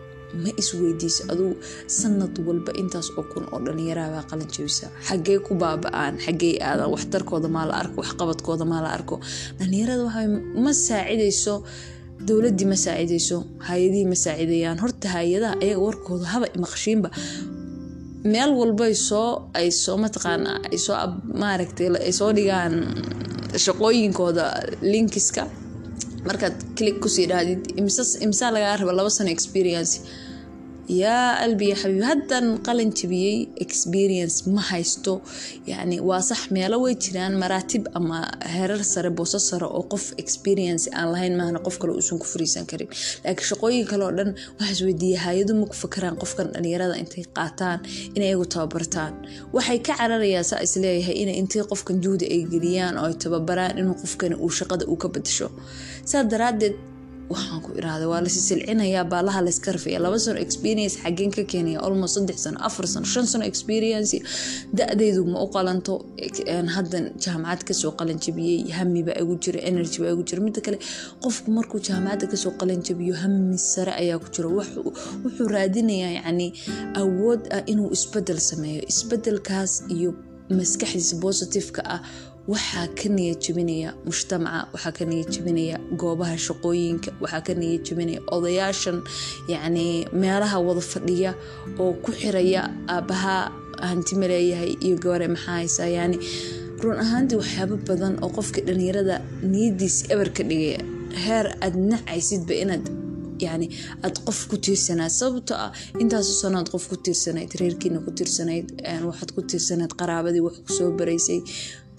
ma 0.42 0.50
isweydiiso. 0.62 1.22
Aduu 1.32 1.50
sanad 1.98 2.34
walba 2.46 2.72
intaas 2.82 3.08
oo 3.18 3.24
kun 3.32 3.44
oo 3.52 3.58
dhalinyarahabaa 3.66 4.24
qalin 4.30 4.48
jabisa. 4.54 4.86
Xaggee 5.08 5.38
ku 5.46 5.52
baaba-aan 5.62 6.14
xaggey 6.24 6.54
aadan 6.68 6.88
waxtarkooda 6.94 7.48
maa 7.56 7.66
la 7.70 7.74
arko 7.82 7.96
waxqabadkooda 8.02 8.64
maa 8.72 8.82
la 8.84 8.90
arko. 8.98 9.14
Dhalinyarada 9.58 10.02
waxa 10.08 10.22
ma 10.64 10.72
saacidayso 10.86 11.54
dowladii 12.28 12.66
ma 12.72 12.76
saacidayso 12.84 13.36
hay'adihii 13.68 14.06
ma 14.12 14.16
saacidayaan. 14.24 14.78
Horta 14.82 15.06
hay'adaha 15.16 15.54
ayaga 15.64 15.80
warkooda 15.86 16.24
haba 16.32 16.46
maqshiinba 16.64 17.08
meel 18.24 18.50
walbay 18.60 18.94
soo 18.94 19.50
ay 19.54 19.70
soo 19.70 19.96
mataqaana 20.04 20.52
ay 20.72 20.78
soo 20.78 20.96
maaragtay 21.42 21.88
ay 22.06 22.12
soo 22.12 22.30
dhigaan 22.36 22.74
shaqooyinkooda 23.64 24.44
linkiska. 24.92 25.42
Markaad 26.28 26.56
click 26.76 26.96
ku 27.02 27.08
sii 27.08 27.26
dhahdid 27.30 27.62
imsaa 28.26 28.50
lagaa 28.54 28.76
raba 28.80 28.92
laba 28.98 29.10
sano 29.10 29.30
experience 29.30 29.92
yaa 30.88 31.36
albiya 31.44 31.76
xabiib. 31.82 32.02
Haddan 32.08 32.46
qalin 32.66 32.90
jabiyey 32.98 33.48
experience 33.64 34.36
ma 34.54 34.62
haysto. 34.70 35.20
Yani 35.66 36.00
waa 36.00 36.20
sax 36.22 36.40
meelo 36.50 36.76
way 36.84 36.94
jiraan 37.04 37.34
maraatib 37.42 37.84
ama 37.94 38.18
herar 38.54 38.82
sare 38.84 39.10
booso 39.10 39.38
sare 39.38 39.66
oo 39.66 39.82
qof 39.92 40.04
experience 40.22 40.88
aan 40.98 41.12
lahayn 41.12 41.36
maahna 41.40 41.58
qof 41.66 41.76
kale 41.80 41.92
uusan 41.98 42.18
ku 42.18 42.26
fariisan 42.32 42.64
karin. 42.70 42.88
Laakiin 43.24 43.48
shaqooyin 43.50 43.86
kale 43.90 44.06
dhan 44.18 44.30
waxaa 44.58 44.72
isweydiiya 44.74 45.18
hay'adu 45.26 45.52
ma 45.60 45.66
ku 45.70 45.76
fakaraan 45.82 46.16
qofkan 46.22 46.46
dhalinyarada 46.54 46.94
intay 47.02 47.24
qaataan 47.36 47.78
inay 48.16 48.28
iyagu 48.32 48.46
tababartaan. 48.54 49.12
Waxay 49.56 49.78
ka 49.86 49.92
cararayaa 50.00 50.44
saa 50.50 50.60
is 50.66 50.74
leeyahay 50.76 51.16
in 51.22 51.28
intay 51.40 51.62
qofkan 51.70 51.96
juhdi 52.04 52.24
ay 52.34 52.40
geliyaan 52.52 52.94
oo 53.00 53.06
ay 53.10 53.14
tababaraan 53.24 53.76
inuu 53.80 53.96
qofkani 54.02 54.34
uu 54.44 54.50
shaqada 54.58 54.84
uu 54.92 54.96
ka 55.02 55.08
badasho 55.14 55.48
saa 56.10 56.22
daraadeed 56.32 56.74
waxaan 57.32 57.60
ku 57.64 57.70
iraahda 57.78 58.06
waa 58.12 58.20
lasi 58.24 58.40
silcinayaa 58.48 59.04
baalaha 59.12 59.40
layska 59.46 59.72
rafaya 59.76 59.98
laba 60.04 60.18
sano 60.24 60.38
experience 60.46 60.94
xageen 61.04 61.30
ka 61.36 61.42
keenaya 61.50 61.78
almost 61.86 62.14
saddex 62.16 62.38
sano 62.44 62.58
afar 62.68 62.86
sano 62.92 63.06
shan 63.12 63.26
sano 63.32 63.44
experience. 63.52 64.12
Da-deydu 64.78 65.22
ma 65.32 65.38
u 65.44 65.48
qalanto 65.56 65.94
haddan 66.76 67.04
jaamacad 67.24 67.60
ka 67.68 67.74
soo 67.80 67.92
qalan 67.98 68.18
jabiyey 68.24 68.70
hami 68.78 69.00
baa 69.08 69.16
igu 69.22 69.34
jira 69.44 69.60
energy 69.70 69.98
baa 70.02 70.12
igu 70.14 70.22
jira. 70.28 70.40
Midda 70.46 70.60
kale 70.66 70.78
qofku 71.24 71.48
markuu 71.56 71.80
jaamacadda 71.88 72.26
ka 72.32 72.36
soo 72.42 72.52
qalan 72.60 72.80
jabiyo 72.86 73.14
hami 73.22 73.58
sare 73.72 73.92
ayaa 74.02 74.18
ku 74.24 74.28
jira. 74.34 74.48
Wuxuu 75.24 75.48
raadinayaa 75.54 76.12
yacni 76.18 76.46
awood 77.02 77.42
ah 77.56 77.62
inuu 77.72 77.88
isbeddel 77.96 78.40
sameeyo. 78.50 78.82
Isbedelkaas 78.92 79.72
iyo 79.96 80.10
maskaxdiisa 80.58 81.14
positiveka 81.24 81.82
ah 81.94 82.00
waxaa 82.52 82.86
ka 82.98 83.08
niyad 83.16 83.38
jebinaya 83.44 83.90
mujtamaca 84.08 84.60
waxaa 84.74 84.92
ka 84.98 85.04
niyad 85.10 85.28
jebinaya 85.34 85.76
goobaha 86.00 86.36
shaqooyinka 86.46 87.10
waxaa 87.22 87.42
ka 87.46 87.52
niyad 87.60 87.82
jebinaya 87.88 88.20
odayaashan 88.36 88.98
yacni 89.52 89.86
meelaha 90.22 90.56
wada 90.66 90.82
fadhiya 90.92 91.30
oo 91.82 91.92
ku 92.04 92.10
xiraya 92.20 92.62
aabaha 92.94 93.34
hanti 93.88 94.12
maleeyahay 94.20 94.72
iyo 94.86 94.96
gabare 95.02 95.28
maxaa 95.34 95.54
haysaa. 95.60 95.88
Yani 95.98 96.16
run 96.82 96.96
ahaantii 97.04 97.38
waxyaabo 97.42 97.76
badan 97.88 98.14
oo 98.24 98.30
qofka 98.36 98.60
dhalinyarada 98.66 99.16
niyadiisi 99.52 100.00
eber 100.14 100.28
ka 100.36 100.42
dhigaya 100.50 100.80
heer 101.24 101.46
aad 101.64 101.74
nacaysidba 101.90 102.54
inaad 102.62 102.84
yani 103.46 103.66
aad 104.04 104.16
qof 104.26 104.38
ku 104.50 104.56
tiirsanayd. 104.64 105.12
Sababto 105.20 105.54
ah 105.64 105.70
intaaso 106.02 106.32
sanoad 106.42 106.66
qof 106.72 106.84
ku 106.90 106.96
tiirsanayd 107.04 107.50
reerkiina 107.60 107.98
ku 108.06 108.10
tiirsanayd 108.18 108.66
waxaad 109.08 109.30
ku 109.36 109.40
tiirsanayd 109.50 109.92
qaraabadii 110.00 110.42
wax 110.46 110.56
ku 110.66 110.70
soo 110.78 110.90
baraysay 110.98 111.40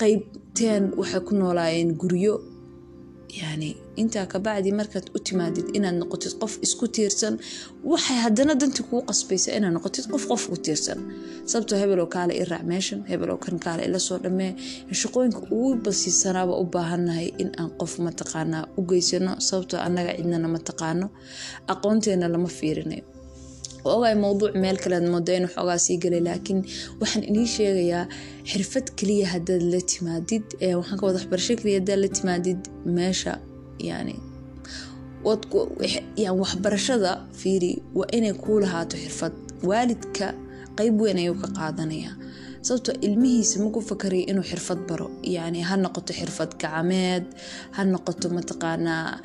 qaybteen 0.01 0.83
waxay 0.99 1.21
ku 1.27 1.33
noolaayeen 1.41 1.91
guryo. 2.01 2.35
Yani 3.41 3.69
intaa 4.01 4.25
kabacdi 4.33 4.71
markaad 4.79 5.05
u 5.15 5.19
timaadid 5.27 5.67
inaad 5.77 5.95
noqotid 6.01 6.33
qof 6.41 6.53
isku 6.65 6.85
tiirsan 6.95 7.35
waxay 7.91 8.17
haddana 8.25 8.53
dantii 8.61 8.85
kuu 8.89 9.01
qasbaysa 9.09 9.49
inaad 9.57 9.73
noqotid 9.77 10.05
qof 10.11 10.23
qof 10.31 10.43
ku 10.49 10.55
tiirsan. 10.65 10.99
Sababtoo 11.49 11.77
hebeloo 11.81 12.07
kaale 12.15 12.33
i 12.41 12.43
raac 12.51 12.63
meeshan 12.71 12.99
hebeloo 13.09 13.37
kan 13.43 13.55
kaale 13.65 13.81
ila 13.89 13.99
soo 14.07 14.17
dhamee 14.23 14.51
shaqooyinka 15.01 15.39
ugu 15.55 15.69
basiisanaaba 15.85 16.53
u 16.61 16.65
baahannahay 16.73 17.27
in 17.41 17.49
aan 17.59 17.69
qof 17.79 17.93
mataqaanaa 18.05 18.63
u 18.77 18.81
geysano. 18.89 19.31
Sababtoo 19.47 19.79
annaga 19.87 20.11
cidnana 20.17 20.47
ma 20.53 20.59
taqaano 20.69 21.07
aqoonteena 21.73 22.25
lama 22.33 22.49
fiirinayo 22.57 23.03
ogaay 23.83 24.15
mowduuc 24.23 24.53
meel 24.63 24.77
kalead 24.83 25.05
mooda 25.13 25.31
inuu 25.37 25.51
xoogaa 25.55 25.77
sii 25.85 25.97
galay 26.03 26.21
laakiin 26.29 26.59
waxaan 27.01 27.23
inii 27.29 27.47
sheegayaa 27.55 28.05
xirfad 28.51 28.87
keliya 28.97 29.27
hadaad 29.33 29.63
la 29.73 29.79
timaadid 29.91 30.45
waxaan 30.79 30.97
ka 30.99 31.05
wada 31.07 31.17
waxbarasho 31.19 31.53
keliya 31.59 31.79
hadaad 31.79 31.99
la 32.03 32.09
timaadid 32.17 32.59
meesha 32.97 33.33
yani 33.89 34.15
waxbarashada 36.41 37.11
fiiri 37.39 37.71
waa 37.95 38.07
inay 38.17 38.33
kuu 38.33 38.59
lahaato 38.59 38.97
xirfad. 38.97 39.33
Waalidka 39.69 40.33
qeyb 40.77 41.01
weyn 41.01 41.17
ayuu 41.17 41.35
ka 41.41 41.47
qaadanayaa 41.57 42.15
sababtoo 42.61 42.95
ilmihiisa 43.01 43.63
maku 43.63 43.81
fakaraya 43.81 44.29
inuu 44.31 44.43
xirfad 44.51 44.79
baro. 44.89 45.07
Yani 45.23 45.61
ha 45.63 45.75
noqoto 45.77 46.13
xirfad 46.13 46.51
gacmeed 46.61 47.25
ha 47.71 47.83
noqoto 47.83 48.29
mataqaanaa 48.37 49.19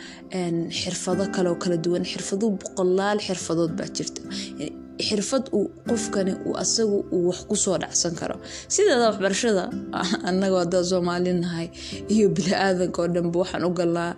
xirfado 0.80 1.24
kaleoo 1.34 1.58
kala 1.62 1.76
duwan 1.84 2.04
xirfaduu 2.12 2.50
boqolaal 2.62 3.18
xirfadood 3.26 3.72
baa 3.78 3.88
jirta. 3.96 4.20
Xirfad 5.06 5.44
uu 5.56 5.66
qofkani 5.88 6.32
uu 6.46 6.54
asagu 6.64 6.98
uu 7.14 7.22
wax 7.28 7.40
ku 7.48 7.56
soo 7.56 7.76
dhacsan 7.82 8.14
karo. 8.20 8.36
Sideeda 8.68 9.10
waxbarashada 9.10 9.64
anagoo 10.28 10.60
hadaa 10.64 10.84
soomaalinahay 10.90 11.68
iyo 12.14 12.26
bili-aadanka 12.36 12.98
oo 13.02 13.08
dhanba 13.14 13.36
waxaan 13.42 13.64
u 13.68 13.72
galnaa 13.78 14.12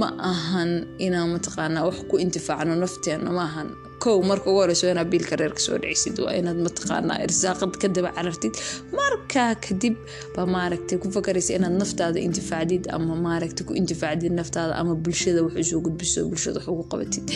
ma 0.00 0.08
ahan 0.32 0.70
inaan 1.06 1.28
mataqaanaa 1.34 1.86
wax 1.88 1.98
ku 2.10 2.14
intifaacno 2.24 2.74
nafteena 2.74 3.30
ma 3.38 3.44
ahan 3.50 3.87
kow 4.04 4.16
marka 4.30 4.46
ugu 4.50 4.60
horeyso 4.62 4.86
inaad 4.92 5.08
biilka 5.12 5.34
reerka 5.40 5.60
soo 5.66 5.76
dhicisid 5.82 6.16
waa 6.24 6.34
inaad 6.40 6.58
mataqaanaa 6.66 7.18
irsaaqad 7.26 7.72
ka 7.82 7.86
daba 7.96 8.10
carartid. 8.16 8.54
Markaa 8.98 9.50
kadib 9.66 9.96
baa 10.34 10.46
maaragtay 10.56 10.98
ku 11.02 11.06
fakaraysa 11.16 11.52
inaad 11.58 11.74
naftaada 11.82 12.18
intifaacdid 12.28 12.84
ama 12.96 13.14
maaragtay 13.26 13.64
ku 13.68 13.72
intifaacdid 13.80 14.32
naftaada 14.40 14.72
ama 14.80 14.94
bulshada 15.04 15.40
wax 15.46 15.54
u 15.62 15.64
soo 15.70 15.80
gudbiso 15.86 16.20
bulshada 16.30 16.58
wax 16.60 16.68
ugu 16.72 16.84
qabatid. 16.92 17.26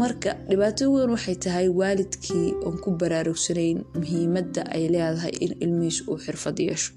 Marka 0.00 0.30
dhibaato 0.48 0.82
weyn 0.94 1.10
waxay 1.16 1.36
tahay 1.44 1.66
waalidkii 1.80 2.46
oon 2.66 2.76
ku 2.84 2.88
baraarugsanayn 3.00 3.78
muhiimadda 4.00 4.60
ay 4.74 4.82
leedahay 4.94 5.34
in 5.44 5.52
ilmihiisu 5.64 6.02
uu 6.10 6.18
xirfad 6.26 6.56
yeesho. 6.68 6.92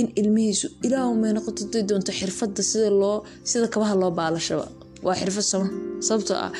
In 0.00 0.06
ilmihiisu 0.20 0.66
ilaahumay 0.86 1.32
noqotoday 1.36 1.82
doonto 1.90 2.12
xirfadda 2.20 2.62
sida 2.70 2.90
loo 3.02 3.16
sida 3.50 3.66
kabaha 3.74 3.94
loo 4.02 4.10
baalashaba 4.20 4.66
waa 5.06 5.16
xirfad 5.20 5.46
sama 5.52 5.66
sababtoo 6.06 6.38
ah 6.46 6.50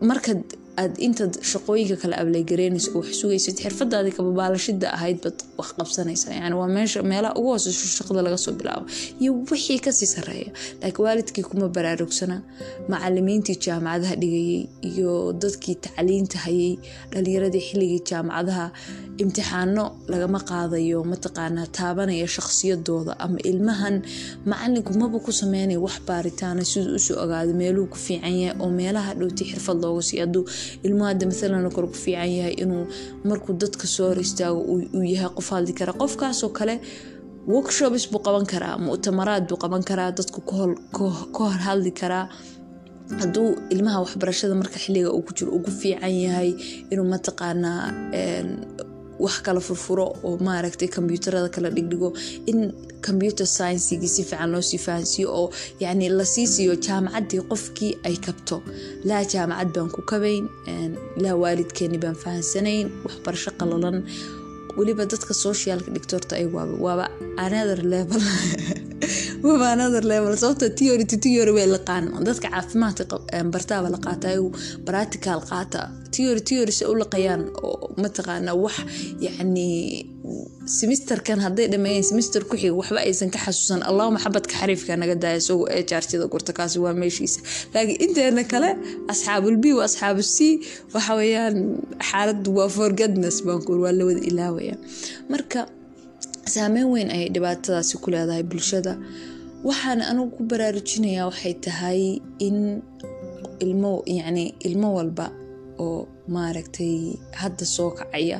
markaad 0.00 0.42
aad 0.80 0.92
intaad 1.06 1.34
shaqooyinka 1.50 1.96
kale 2.02 2.14
ablaygareynayso 2.22 2.88
oo 2.94 3.00
wax 3.02 3.10
sugaysid 3.20 3.56
xirfadaadii 3.64 4.14
kababaalashida 4.18 4.86
ahayd 4.96 5.18
baad 5.24 5.38
wax 5.58 5.68
qabsanaysa 5.78 6.28
yani 6.40 6.54
waa 6.60 6.70
meesha 6.76 7.02
meelaha 7.12 7.34
ugu 7.40 7.48
hooseyso 7.54 7.84
shaqada 7.98 8.20
laga 8.26 8.38
soo 8.44 8.54
bilaabo 8.60 8.84
iyo 9.22 9.30
wixii 9.50 9.78
ka 9.84 9.90
sii 9.98 10.08
sareeya 10.16 10.50
laakiin 10.80 11.04
waalidkii 11.06 11.44
kuma 11.50 11.66
baraarugsana 11.76 12.36
macalimiintii 12.92 13.56
jaamacadaha 13.66 14.14
dhigayay 14.22 14.62
iyo 14.90 15.12
dadkii 15.42 15.74
tacliinta 15.84 16.38
hayay 16.44 16.72
dhalinyaradii 17.12 17.62
xilligii 17.68 18.00
jaamacadaha 18.10 18.66
imtixaano 19.22 19.84
lagama 20.12 20.40
qaadayo 20.50 20.98
mataqaanaa 21.12 21.66
taabanaya 21.78 22.26
shaqsiyadooda 22.36 23.12
ama 23.24 23.38
ilmahan 23.50 23.96
macalinku 24.50 24.92
maba 25.00 25.18
ku 25.26 25.32
sameynaya 25.40 25.80
wax 25.86 25.96
baaritaana 26.08 26.62
siduu 26.70 26.94
u 26.96 26.98
soo 27.06 27.16
ogaado 27.24 27.52
meeluu 27.60 27.86
ku 27.92 27.98
fiican 28.06 28.34
yahay 28.42 28.56
oo 28.62 28.68
meelaha 28.78 29.10
dhowti 29.20 29.44
xirfad 29.50 29.78
looga 29.84 30.02
siiyo 30.08 30.22
haduu 30.26 30.42
ilmuhu 30.86 31.06
hadda 31.10 31.24
maalan 31.30 31.70
kor 31.76 31.86
ku 31.92 31.96
fiican 32.04 32.30
yahay 32.38 32.54
inuu 32.62 32.84
markuu 33.28 33.52
dadka 33.62 33.86
soo 33.94 34.06
hor 34.10 34.18
istaago 34.26 34.60
uu 34.72 35.04
yahay 35.14 35.30
qof 35.38 35.48
hadli 35.54 35.72
kara. 35.78 35.92
Qofkaasoo 36.02 36.50
kale 36.58 36.74
workshops 37.54 38.04
buu 38.12 38.22
qaban 38.26 38.46
karaa 38.52 38.74
muctamaraad 38.86 39.44
buu 39.48 39.58
qaban 39.62 39.82
karaa 39.90 40.10
dadku 40.18 40.40
ka 40.48 40.54
hor 41.44 41.58
hadli 41.66 41.90
karaa. 42.00 42.26
Hadduu 43.20 43.48
ilmaha 43.74 43.98
waxbarashada 44.04 44.54
marka 44.54 44.78
xilliga 44.84 45.10
uu 45.16 45.22
ku 45.26 45.32
jiro 45.36 45.50
ugu 45.58 45.70
fiican 45.80 46.14
yahay 46.26 46.50
inuu 46.92 47.06
mataqaanaa 47.14 47.82
wax 49.24 49.36
kala 49.46 49.60
furfuro 49.60 50.06
oo 50.26 50.36
maaragtay 50.46 50.88
kombyuutarada 50.96 51.48
kala 51.54 51.68
dhigdhigo 51.76 52.08
in 52.50 52.58
computer 53.06 53.46
sciensigii 53.46 54.08
si 54.14 54.22
fiican 54.28 54.50
loosii 54.54 54.78
fahansiiyo 54.86 55.28
oo 55.40 55.46
yani 55.80 56.08
la 56.18 56.24
sii 56.24 56.46
siiyo 56.54 56.74
jaamacaddii 56.86 57.40
qofkii 57.50 57.92
ay 58.08 58.16
kabto. 58.26 58.56
Laa 59.08 59.22
jaamacad 59.32 59.68
baan 59.74 59.90
ku 59.94 60.02
kabayn 60.10 60.44
laa 61.22 61.34
waalidkeeni 61.42 61.98
baan 62.04 62.16
fahansanayn 62.24 62.86
waxbarasho 63.04 63.50
qalalan. 63.60 63.98
Weliba 64.78 65.04
dadka 65.12 65.34
socialka 65.34 65.90
dhigtoorta 65.94 66.36
ay 66.40 66.46
waaba 66.54 66.74
waaba 66.84 67.04
another 67.46 67.80
level 67.94 68.22
waaba 69.46 69.66
another 69.76 70.02
level. 70.12 70.32
Sababta 70.42 70.68
theory 70.78 71.04
to 71.10 71.16
theory 71.24 71.52
way 71.58 71.66
laqaan 71.74 72.04
dadka 72.28 72.48
caafimaadka 72.54 73.16
bartaaba 73.54 73.88
la 73.94 73.98
qaata 74.06 74.30
practical 74.88 75.40
qaata. 75.50 75.82
Theory 76.14 76.40
theory 76.48 76.72
se 76.78 76.84
u 76.84 76.94
laqayaan 77.02 77.42
oo 77.68 77.94
mataqaana 78.02 78.52
wax 78.64 78.76
yacni 79.26 79.68
semisterkan 80.78 81.38
hadday 81.44 81.66
dhameeyeen 81.72 82.04
semister 82.10 82.42
ku 82.50 82.54
xiga 82.62 82.74
waxba 82.80 83.00
aysan 83.08 83.30
ka 83.34 83.38
xasuusan. 83.46 83.80
Allahuma 83.90 84.18
xabadka 84.24 84.54
xariifka 84.60 84.92
naga 85.02 85.14
daaya 85.22 85.38
isagoo 85.42 85.66
ee 85.76 85.82
jaarjida 85.90 86.26
gurta 86.32 86.52
kaasi 86.58 86.78
waa 86.84 86.94
meeshiisa. 87.02 87.38
Laakiin 87.74 87.98
inteena 88.06 88.42
kale 88.52 88.70
asxaabul 89.12 89.56
b 89.62 89.64
wa 89.78 89.82
asxaabu 89.88 90.22
c 90.34 90.38
waxa 90.94 91.12
weeyaan 91.20 91.56
xaaladu 92.10 92.50
waa 92.58 92.68
forgadness 92.78 93.36
baankuur 93.46 93.78
waa 93.84 93.92
la 93.98 94.04
wada 94.08 94.22
ilaawaya. 94.30 94.74
Marka 95.32 95.60
saameyn 96.54 96.86
weyn 96.94 97.08
ayay 97.16 97.28
dhibaatadaasi 97.34 97.94
ku 98.02 98.08
leedahay 98.14 98.42
bulshada 98.52 98.92
waxaan 99.68 100.00
anigu 100.00 100.30
ku 100.36 100.42
baraarujinayaa 100.50 101.28
waxay 101.30 101.54
tahay 101.66 102.00
in 102.46 102.80
ilmo 103.64 103.92
yacni 104.06 104.44
ilmo 104.68 104.88
walba 104.96 105.26
oo 105.84 106.08
maaragtay 106.34 107.20
hadda 107.42 107.64
soo 107.64 107.90
kacaya 107.98 108.38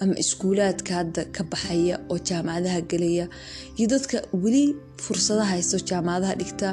ama 0.00 0.14
iskuulaadka 0.22 0.94
hadda 1.00 1.22
ka 1.34 1.42
baxaya 1.50 1.96
oo 2.10 2.18
jaamacadaha 2.28 2.80
gelaya 2.90 3.26
iyo 3.76 3.86
dadka 3.94 4.16
weli 4.42 4.64
fursada 5.04 5.44
haysto 5.52 5.76
jaamacadaha 5.90 6.34
dhigta 6.40 6.68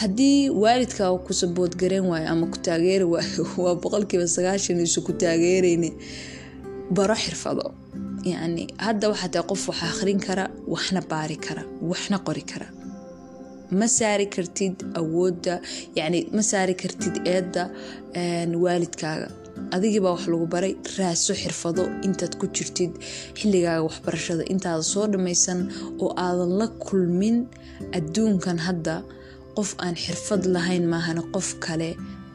haddii 0.00 0.50
waalidka 0.62 1.14
ku 1.26 1.32
saboodgareen 1.40 2.06
waayo 2.10 2.28
ama 2.28 2.46
ku 2.52 2.58
taageeri 2.58 3.06
waayo 3.14 3.42
waa 3.64 3.74
boqolkiiba 3.82 4.26
sagaashan 4.36 4.80
isu 4.86 5.00
ku 5.06 5.12
taageereyne 5.22 5.90
baro 6.90 7.14
xirfado 7.14 7.66
yacni 8.32 8.66
hadda 8.86 9.04
waxaa 9.12 9.30
tahay 9.34 9.46
qof 9.50 9.62
wax 9.68 9.82
akhrin 9.90 10.18
kara 10.26 10.44
waxna 10.74 11.00
baari 11.10 11.36
kara 11.46 11.62
waxna 11.90 12.18
qori 12.26 12.42
kara 12.52 12.75
ma 13.78 13.86
saari 13.98 14.26
kartid 14.36 14.76
awoodda 15.00 15.54
yacni 15.98 16.20
ma 16.36 16.42
saari 16.50 16.74
kartid 16.82 17.14
eedda 17.34 17.64
waalidkaaga. 18.64 19.28
Adigiibaa 19.74 20.12
wax 20.14 20.26
lagu 20.32 20.46
baray 20.54 20.74
raaso 20.98 21.32
xirfado 21.42 21.82
intaad 22.06 22.34
ku 22.40 22.46
jirtid 22.56 22.92
xilligaaga 23.38 23.82
waxbarashada. 23.88 24.42
Intaada 24.52 24.82
soo 24.92 25.06
dhammaysan 25.12 25.60
oo 26.02 26.10
aadan 26.24 26.52
la 26.60 26.66
kulmin 26.86 27.36
adduunkan 27.98 28.58
hadda 28.66 28.96
qof 29.56 29.70
aan 29.84 29.94
xirfad 30.04 30.42
lahayn 30.54 30.84
maahana 30.92 31.22
qof 31.34 31.48
kale 31.64 31.90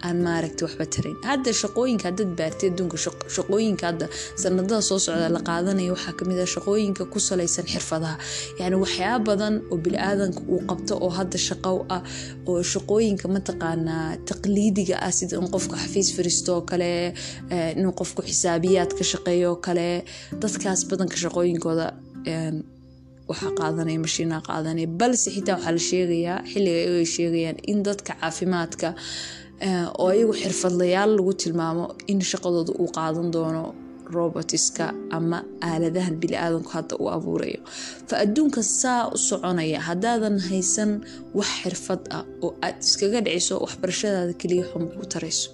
aan 0.07 0.17
maaragta 0.25 0.61
waxba 0.65 0.85
tarin 0.93 1.17
hadda 1.29 1.51
shaqooyinka 1.61 2.05
hadad 2.09 2.29
baartay 2.39 2.67
adduunka 2.71 2.97
shaqooyinka 3.37 3.83
hadda 3.89 4.05
sanadada 4.43 4.79
soo 4.89 4.99
socda 5.05 5.27
la 5.35 5.41
qaadanaya 5.49 5.91
waxaa 5.95 6.13
ka 6.19 6.23
mid 6.29 6.39
ah 6.45 6.49
shaqooyinka 6.55 7.03
ku 7.13 7.19
salaysan 7.29 7.65
xirfadaha. 7.73 8.15
Yacni 8.59 8.77
waxyaaba 8.83 9.23
badan 9.29 9.53
oo 9.71 9.77
bili-aadanka 9.85 10.41
uu 10.53 10.61
qabto 10.69 10.93
oo 11.05 11.11
hadda 11.19 11.37
shaqo 11.47 11.71
ah 11.95 12.01
oo 12.49 12.59
shaqooyinka 12.73 13.25
mataqaanaa 13.35 14.07
taqliidiga 14.29 14.95
ah 15.07 15.11
sida 15.17 15.35
in 15.41 15.47
qofka 15.55 15.75
xafiis 15.83 16.09
fariisto 16.15 16.49
oo 16.57 16.63
kale 16.71 16.91
inuu 17.79 17.93
qofku 17.99 18.21
xisaabiyaad 18.29 18.91
ka 18.97 19.03
shaqeeyo 19.11 19.47
oo 19.53 19.59
kale. 19.65 19.87
Dadkaas 20.41 20.81
badanka 20.89 21.15
shaqooyinkooda 21.23 21.85
waxaa 23.29 23.51
qaadanaya 23.59 23.99
mashiinaa 24.05 24.41
qaadanaya. 24.49 24.87
Balse 24.99 25.27
xitaa 25.35 25.55
waxaa 25.57 25.73
la 25.77 25.81
sheegayaa 25.89 26.37
xilliga 26.51 26.79
ay 26.99 27.05
sheegayaan 27.15 27.57
in 27.71 27.79
dadka 27.87 28.11
caafimaadka 28.21 28.89
oo 29.99 30.07
ayagu 30.13 30.33
xirfadlayaal 30.41 31.11
lagu 31.17 31.33
tilmaamo 31.41 31.85
in 32.11 32.19
shaqadooda 32.31 32.71
uu 32.81 32.89
qaadan 32.97 33.27
doono 33.35 33.63
robotiska 34.15 34.85
ama 35.17 35.37
aaladahan 35.69 36.15
bili-aadanku 36.21 36.69
hadda 36.75 36.93
uu 37.01 37.09
abuurayo. 37.17 37.59
Fa 38.09 38.15
adduunka 38.23 38.61
saa 38.63 39.01
u 39.15 39.17
soconaya 39.29 39.79
haddaadan 39.89 40.37
haysan 40.49 40.91
wax 41.37 41.49
xirfad 41.63 42.01
ah 42.17 42.23
oo 42.45 42.49
aad 42.65 42.77
iskaga 42.87 43.19
dhiciso 43.25 43.53
waxbarashadaada 43.65 44.33
keliya 44.41 44.65
xun 44.71 44.83
ku 44.99 45.05
tarayso. 45.13 45.49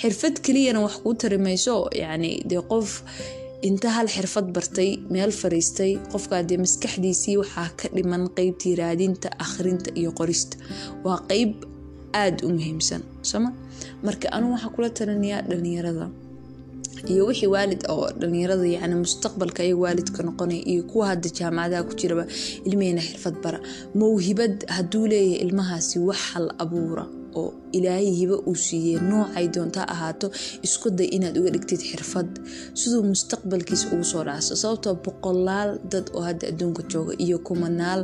Xirfad 0.00 0.34
keliyana 0.46 0.80
wax 0.86 0.94
kuu 1.02 1.14
tari 1.20 1.38
mayso 1.46 1.74
yacni 2.02 2.30
dee 2.50 2.62
qof 2.72 2.88
inta 3.68 3.88
hal 3.96 4.06
xirfad 4.14 4.46
bartay 4.56 4.90
meel 5.14 5.32
fariistay 5.40 5.92
qofkaa 6.12 6.42
dee 6.48 6.58
maskaxdiisii 6.64 7.36
waxaa 7.42 7.68
ka 7.80 7.86
dhiman 7.96 8.22
qeybtii 8.36 8.74
raadinta 8.80 9.28
akhrinta 9.44 9.90
iyo 10.00 10.10
qorista. 10.18 10.54
Waa 11.04 11.18
qeyb 11.30 11.50
aada 12.14 12.46
u 12.46 12.50
muhiimsan 12.56 13.02
soma 13.22 13.50
marka 14.02 14.26
anugu 14.36 14.52
waxaa 14.54 14.72
kula 14.74 14.88
talinayaa 14.90 15.42
dhalinyarada. 15.48 16.06
Iyo 17.12 17.26
wixii 17.30 17.46
waalid 17.54 17.82
oo 17.88 18.10
dhalinyarada 18.20 18.66
yani 18.66 18.94
mustaqbalka 19.04 19.60
ayaga 19.62 19.80
waalidka 19.84 20.20
noqonaya 20.26 20.62
iyo 20.72 20.82
kuwa 20.90 21.06
hadda 21.10 21.28
jaamacadaha 21.38 21.82
ku 21.88 21.94
jiraba 22.00 22.24
ilmihina 22.66 23.00
xirfad 23.08 23.36
bara. 23.42 23.58
Mawhibad 23.94 24.66
hadduu 24.66 25.06
leeyahay 25.06 25.40
ilmahaasi 25.46 25.98
wax 26.08 26.18
hal 26.34 26.46
abuura 26.58 27.06
oo 27.38 27.54
ilaahay 27.72 28.10
hibo 28.18 28.36
uu 28.50 28.54
siiyey 28.56 28.98
noocay 29.10 29.46
doonta 29.54 29.86
ahaato 29.94 30.26
isku 30.66 30.90
day 30.90 31.06
inaad 31.16 31.38
uga 31.38 31.50
dhigtid 31.54 31.80
xirfad. 31.90 32.28
Siduu 32.74 33.02
mustaqbalkiisa 33.10 33.86
ugu 33.94 34.04
soo 34.04 34.24
dhacso 34.26 34.56
sababtoo 34.56 34.94
boqolaal 35.04 35.70
dad 35.92 36.06
oo 36.16 36.22
hadda 36.28 36.48
adduunka 36.50 36.82
jooga 36.92 37.14
iyo 37.24 37.38
kumanaal 37.38 38.02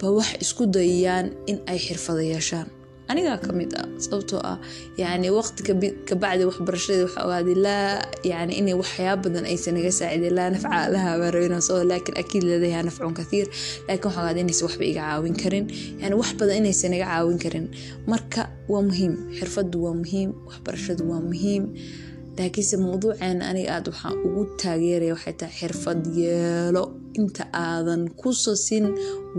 ba 0.00 0.10
wax 0.10 0.28
isku 0.44 0.66
dayayaan 0.66 1.26
in 1.50 1.58
ay 1.70 1.78
xirfado 1.78 2.20
yeeshaan 2.32 2.66
anigaa 3.10 3.38
ka 3.44 3.50
mid 3.58 3.70
ah 3.80 3.86
sababtoo 4.04 4.40
ah 4.52 4.56
yani 5.02 5.28
waqti 5.38 5.60
kabacdi 6.08 6.42
waxbarashadeed 6.50 7.02
waxaa 7.06 7.24
ogaaday 7.26 7.56
laa 7.66 7.88
yani 8.32 8.52
inay 8.60 8.76
waxyaaba 8.82 9.22
badan 9.24 9.44
aysan 9.52 9.74
naga 9.76 9.90
saacideen 9.98 10.34
laa 10.38 10.48
nafca 10.54 10.78
laha 10.94 11.10
baarowinasoo 11.22 11.80
laakiin 11.90 12.16
akiid 12.22 12.42
leedayaa 12.48 12.82
nafcun 12.88 13.14
kathiir. 13.20 13.46
Laakiin 13.86 14.06
waxaa 14.08 14.22
ogaaday 14.24 14.42
inaysan 14.44 14.66
waxba 14.68 14.84
iga 14.90 15.02
caawin 15.08 15.36
karin. 15.42 15.64
Yani 16.02 16.14
wax 16.20 16.30
badan 16.40 16.56
inaysan 16.62 16.90
naga 16.94 17.06
caawin 17.12 17.38
karin. 17.44 17.66
Marka 18.10 18.42
waa 18.72 18.82
muhiim. 18.88 19.12
Xirfadu 19.38 19.76
waa 19.84 19.94
muhiim. 20.02 20.30
Waxbarashadu 20.48 21.02
waa 21.10 21.22
muhiim. 21.30 21.64
Laakiinse 22.38 22.76
mawduuceena 22.84 23.42
aniga 23.50 23.70
aad 23.76 23.86
waxaan 23.92 24.14
ugu 24.26 24.42
taageeraya 24.60 25.12
waxay 25.16 25.34
tahay 25.40 25.54
xirfad 25.60 26.00
yeelo. 26.20 26.84
Inta 27.20 27.44
aadan 27.64 28.02
ku 28.20 28.28
sasin 28.44 28.84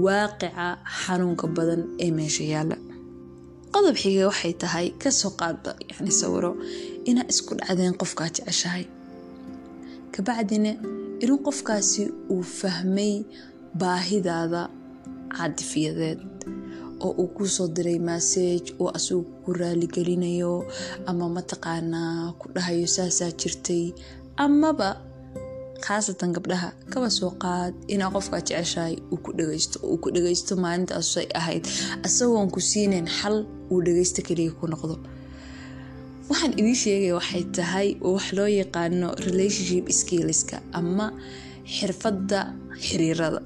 waaqica 0.06 0.68
xanuunka 1.02 1.46
badan 1.58 1.82
ee 2.04 2.12
meesha 2.18 2.44
yaalla 2.54 2.76
qodob 3.74 3.96
xiga 4.02 4.24
waxay 4.32 4.54
tahay 4.62 4.88
ka 5.02 5.10
soo 5.20 5.32
qaada 5.40 5.72
yani 5.92 6.12
sawiro 6.20 6.52
inaa 7.10 7.28
isku 7.34 7.52
dhacdeen 7.60 7.94
qofkaa 8.02 8.30
jeceshahay. 8.36 8.86
Kabacdina 10.14 10.72
inuu 11.24 11.40
qofkaasi 11.48 12.04
uu 12.34 12.44
fahmay 12.60 13.14
baahidaada 13.82 14.62
cadifiyadeed 15.38 16.20
oo 17.06 17.12
uu 17.22 17.30
ku 17.36 17.44
soo 17.56 17.68
diray 17.76 18.00
massage 18.10 18.70
oo 18.82 18.90
asagu 18.98 19.24
ku 19.44 19.50
raaligelinayo 19.60 20.54
ama 21.10 21.26
mataqaanaa 21.38 22.34
ku 22.40 22.46
dhahayo 22.56 22.88
saasaa 22.96 23.32
jirtay 23.40 23.86
amaba 24.46 24.90
khaasatan 25.86 26.30
gabdhaha 26.36 26.70
kaba 26.92 27.10
soo 27.18 27.32
qaad 27.44 27.74
inaa 27.94 28.12
qofkaa 28.16 28.42
jeceshahay 28.48 28.96
uu 29.12 29.20
ku 29.26 29.32
dhageysto 29.38 29.78
uu 29.92 29.98
ku 30.04 30.08
dhageysto 30.16 30.54
maalintaasay 30.64 31.28
ahayd. 31.40 31.64
Asagoon 32.06 32.50
ku 32.54 32.60
siinayn 32.70 33.08
xal 33.18 33.38
uu 33.72 33.80
dhageysto 33.86 34.22
kaliya 34.28 34.52
ku 34.60 34.66
noqdo. 34.74 34.96
Waxaan 36.30 36.54
idiin 36.60 36.76
sheegaya 36.84 37.14
waxay 37.20 37.44
tahay 37.58 37.88
wax 38.14 38.26
loo 38.38 38.48
yaqaano 38.62 39.08
relationship 39.28 39.86
skillska 40.00 40.58
ama 40.80 41.06
xirfadda 41.76 42.40
xiriirada. 42.88 43.40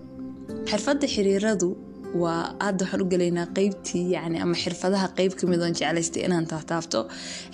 Xirfadda 0.70 1.06
xiriiradu 1.16 1.70
waa 2.22 2.44
hadda 2.66 2.84
waxaan 2.86 3.02
u 3.04 3.08
gelaynaa 3.14 3.48
qeybtii 3.58 4.06
yani 4.16 4.38
ama 4.44 4.56
xirfadaha 4.64 5.08
qeyb 5.18 5.32
ka 5.40 5.44
mid 5.52 5.60
oon 5.66 5.74
jeclaystay 5.80 6.22
inaan 6.28 6.46
taataabto 6.54 7.00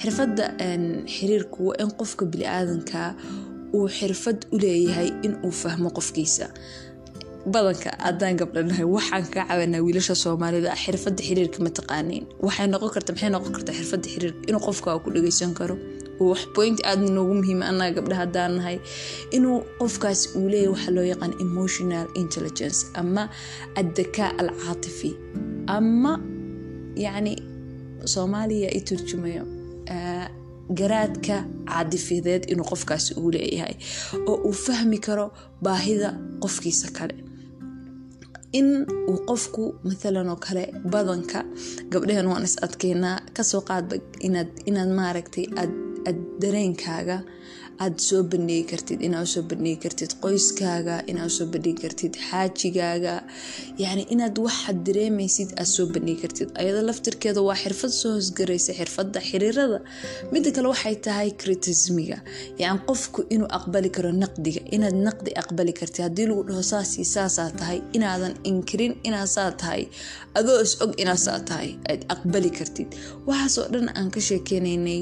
xirfadda 0.02 0.44
xiriirku 1.16 1.60
waa 1.70 1.78
in 1.84 1.90
qofka 2.00 2.24
bili-aadanka 2.32 3.00
uu 3.78 3.88
xirfad 3.98 4.40
u 4.54 4.58
leeyahay 4.64 5.10
in 5.26 5.34
uu 5.46 5.52
fahmo 5.62 5.90
qofkiisa 5.98 6.46
badanka 7.46 7.90
haddaan 8.06 8.38
gabdhanahay 8.38 8.86
waxaan 8.86 9.26
kaa 9.34 9.46
cabanaa 9.50 9.82
wiilasha 9.86 10.16
soomaalida 10.16 10.72
xirfadda 10.84 11.22
xiriirka 11.28 11.60
ma 11.66 11.70
taqaaniin. 11.80 12.24
Waxay 12.46 12.68
noqon 12.74 12.90
karta 12.96 13.12
maxay 13.14 13.30
noqon 13.36 13.52
kartaa 13.56 13.76
xirfadda 13.80 14.08
xiriirka 14.14 14.40
inuu 14.50 14.62
qofka 14.68 15.00
ku 15.04 15.10
dhageysan 15.16 15.54
karo? 15.60 15.76
Wax 16.22 16.42
point 16.56 16.78
aada 16.86 17.02
noogu 17.16 17.34
muhiima 17.40 17.66
annaga 17.72 17.94
gabdhaha 17.98 18.22
haddaan 18.26 18.52
nahay. 18.58 18.78
Inuu 19.36 19.58
qofkaas 19.82 20.20
uu 20.38 20.48
leeyahay 20.54 20.70
waxaa 20.74 20.94
loo 20.96 21.06
yaqaan 21.14 21.34
emotional 21.46 22.08
intelligence 22.22 22.80
ama 23.02 23.24
addakaa 23.80 24.30
alcaatifi 24.42 25.12
ama 25.78 26.14
yacni 27.06 27.34
soomaaliya 28.14 28.70
i 28.78 28.82
turjumayo 28.88 29.44
garaadka 30.80 31.36
caadifiyadeed 31.70 32.44
inuu 32.54 32.66
qofkaasi 32.72 33.14
uu 33.20 33.32
leeyahay. 33.36 33.76
Oo 34.30 34.36
uu 34.48 34.54
fahmi 34.66 34.98
karo 35.08 35.26
baahida 35.66 36.10
qofkiisa 36.44 36.88
kale 36.98 37.16
in 38.60 38.68
uu 39.12 39.18
qofku 39.30 39.64
maalan 39.88 40.30
oo 40.34 40.40
kale 40.46 40.64
badanka 40.94 41.40
gabdhahan 41.92 42.28
waan 42.32 42.44
is 42.50 42.56
adkeynaa 42.66 43.18
ka 43.36 43.44
soo 43.52 43.62
qaadba 43.70 43.96
inaad 44.70 44.90
maaragtay 45.00 45.46
aad 45.62 45.72
dareenkaaga 46.42 47.18
aad 47.84 47.98
soo 48.08 48.22
bandhigi 48.32 48.66
kartid 48.72 49.00
inaad 49.08 49.26
u 49.28 49.32
soo 49.34 49.44
bandhigi 49.52 49.80
kartid 49.84 50.12
qoyskaaga 50.24 50.96
inaad 51.12 51.30
u 51.32 51.36
soo 51.38 51.48
bandhigi 51.54 51.80
kartid 51.84 52.14
xaajigaaga. 52.28 53.14
Yani 53.84 54.04
inaad 54.14 54.36
waxaad 54.46 54.78
dareemaysid 54.88 55.50
aad 55.62 55.70
soo 55.76 55.86
bandhigi 55.94 56.22
kartid. 56.24 56.50
Ayado 56.62 56.82
laftirkeeda 56.90 57.42
waa 57.48 57.58
xirfad 57.64 57.94
soo 58.02 58.12
hosgaraysa 58.18 58.72
xirfadda 58.80 59.20
xiriirada. 59.30 59.80
Mida 60.32 60.50
kale 60.56 60.68
waxay 60.74 60.96
tahay 61.06 61.30
kritismiga 61.42 62.18
yani 62.62 62.80
qofku 62.90 63.20
inuu 63.34 63.50
aqbali 63.58 63.90
karo 63.96 64.12
naqdiga 64.24 64.62
inaad 64.76 64.98
naqdi 65.08 65.32
aqbali 65.42 65.74
kartid 65.80 66.02
haddii 66.08 66.28
lagu 66.30 66.44
dhaho 66.50 66.64
saasii 66.74 67.06
saasaa 67.16 67.50
tahay 67.60 67.80
inaadan 67.98 68.34
inkirin 68.50 68.94
inaad 69.08 69.30
saa 69.36 69.52
tahay. 69.62 69.84
Adoo 70.40 70.60
is 70.66 70.74
og 70.84 70.92
inaad 71.02 71.22
saa 71.28 71.40
tahay. 71.50 71.70
Aad 71.92 72.02
aqbali 72.14 72.50
kartid. 72.58 72.90
Waxaasoo 73.28 73.66
dhan 73.74 73.88
aan 73.98 74.10
ka 74.16 74.20
sheekeynaynay 74.30 75.02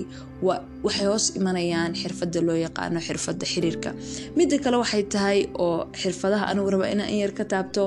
waxay 0.86 1.08
hoos 1.12 1.26
imanayaan 1.40 1.92
xirfadda 2.02 2.40
loo 2.48 2.58
yaqaano 2.66 3.00
xirfadda 3.08 3.46
xiriirka. 3.54 3.90
Midda 4.38 4.58
kale 4.64 4.78
waxay 4.84 5.04
tahay 5.14 5.40
oo 5.66 5.78
xirfadaha 6.02 6.46
anigu 6.52 6.70
raba 6.74 6.86
inaan 6.94 7.10
in 7.14 7.20
yar 7.24 7.34
ka 7.40 7.44
taabto 7.54 7.84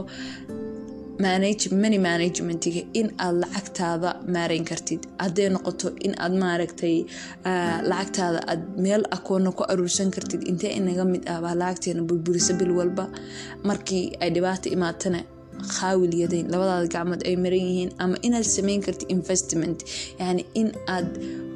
many 1.22 1.98
managementiga 2.08 2.82
in 3.00 3.08
aad 3.24 3.34
lacagtaada 3.42 4.10
maareyn 4.34 4.64
kartid. 4.70 5.00
Hadday 5.22 5.48
noqoto 5.54 5.88
in 6.06 6.14
aad 6.24 6.34
maaragtay 6.42 6.96
lacagtaada 7.90 8.40
aad 8.52 8.62
meel 8.84 9.02
akoona 9.16 9.50
ku 9.58 9.62
aruursan 9.72 10.10
kartid 10.16 10.42
intee 10.50 10.72
inaga 10.80 11.04
mid 11.12 11.22
ah 11.32 11.38
baa 11.44 11.54
lacagteena 11.62 12.02
burburisa 12.08 12.52
bil 12.60 12.72
walba? 12.78 13.04
Markii 13.68 14.04
ay 14.22 14.30
dhibaato 14.34 14.66
imaatana 14.76 15.20
khaawilyadeyn 15.76 16.46
labadaada 16.52 16.88
gacmood 16.94 17.22
ay 17.28 17.36
maran 17.44 17.64
yihiin 17.68 17.90
ama 18.04 18.16
inaad 18.26 18.46
sameyn 18.56 18.80
kartid 18.86 19.10
investment. 19.16 19.78
Yani 20.20 20.42
in 20.60 20.68
aad 20.96 21.10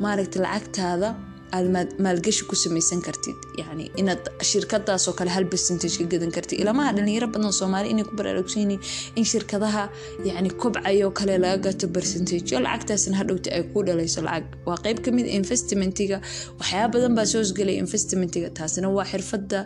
maaragta 0.04 0.44
lacagtaada 0.46 1.08
aad 1.56 1.66
maalgashi 2.04 2.44
ku 2.50 2.54
samaysan 2.64 3.00
kartid 3.06 3.38
yani 3.60 3.84
inaad 4.00 4.22
shirkadaasoo 4.50 5.14
kale 5.18 5.30
hal 5.36 5.44
percentage 5.54 5.94
ka 6.00 6.04
gadan 6.12 6.30
kartid 6.36 6.58
ilamaha 6.62 6.90
dhalinyaro 6.96 7.28
badan 7.34 7.52
soomaali 7.60 7.88
inay 7.94 8.04
ku 8.08 8.14
baraarugsanyihiin 8.20 8.80
in 9.20 9.24
shirkadaha 9.32 9.84
yani 10.28 10.50
kobcayoo 10.62 11.10
kale 11.18 11.34
laga 11.44 11.58
gato 11.66 11.86
percentage 11.96 12.48
oo 12.56 12.60
lacagtaasna 12.66 13.16
hadhowta 13.20 13.48
ay 13.56 13.62
ku 13.72 13.78
dhalayso 13.88 14.20
lacag 14.28 14.46
waa 14.68 14.78
qeyb 14.86 14.98
ka 15.06 15.10
mid 15.18 15.26
investmentiga 15.40 16.18
waxyaaba 16.60 16.92
badan 16.94 17.12
baa 17.18 17.26
soo 17.32 17.40
hosgelaya 17.44 17.78
investmentiga 17.84 18.48
taasina 18.58 18.88
waa 18.96 19.06
xirfadda 19.12 19.60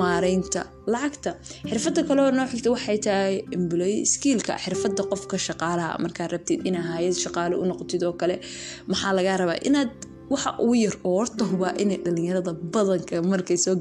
maareynta 0.00 0.60
lacagta 0.94 1.30
xirfada 1.70 2.00
kaleo 2.08 2.30
noo 2.38 2.46
xigta 2.52 2.68
waxay 2.76 2.98
tahay 3.06 3.34
employ 3.56 3.94
skiilka 4.14 4.52
xirfada 4.64 5.02
qofka 5.12 5.36
shaqaalaha 5.48 5.90
markaa 6.04 6.28
rabtid 6.34 6.60
inaa 6.68 6.86
hayad 6.94 7.16
shaqaale 7.24 7.54
u 7.62 7.64
noqotid 7.70 8.02
oo 8.08 8.14
kale 8.20 8.36
maxaa 8.90 9.12
lagaa 9.18 9.36
rabaa 9.42 9.58
inaad 9.68 9.92
waxa 10.32 10.50
ugu 10.64 10.74
yar 10.84 10.96
oo 11.08 11.14
horta 11.20 11.44
hubaa 11.50 11.72
inay 11.82 11.98
dhalinyarada 12.04 12.52
badanka 12.74 13.14
markay 13.32 13.56
soo 13.64 13.74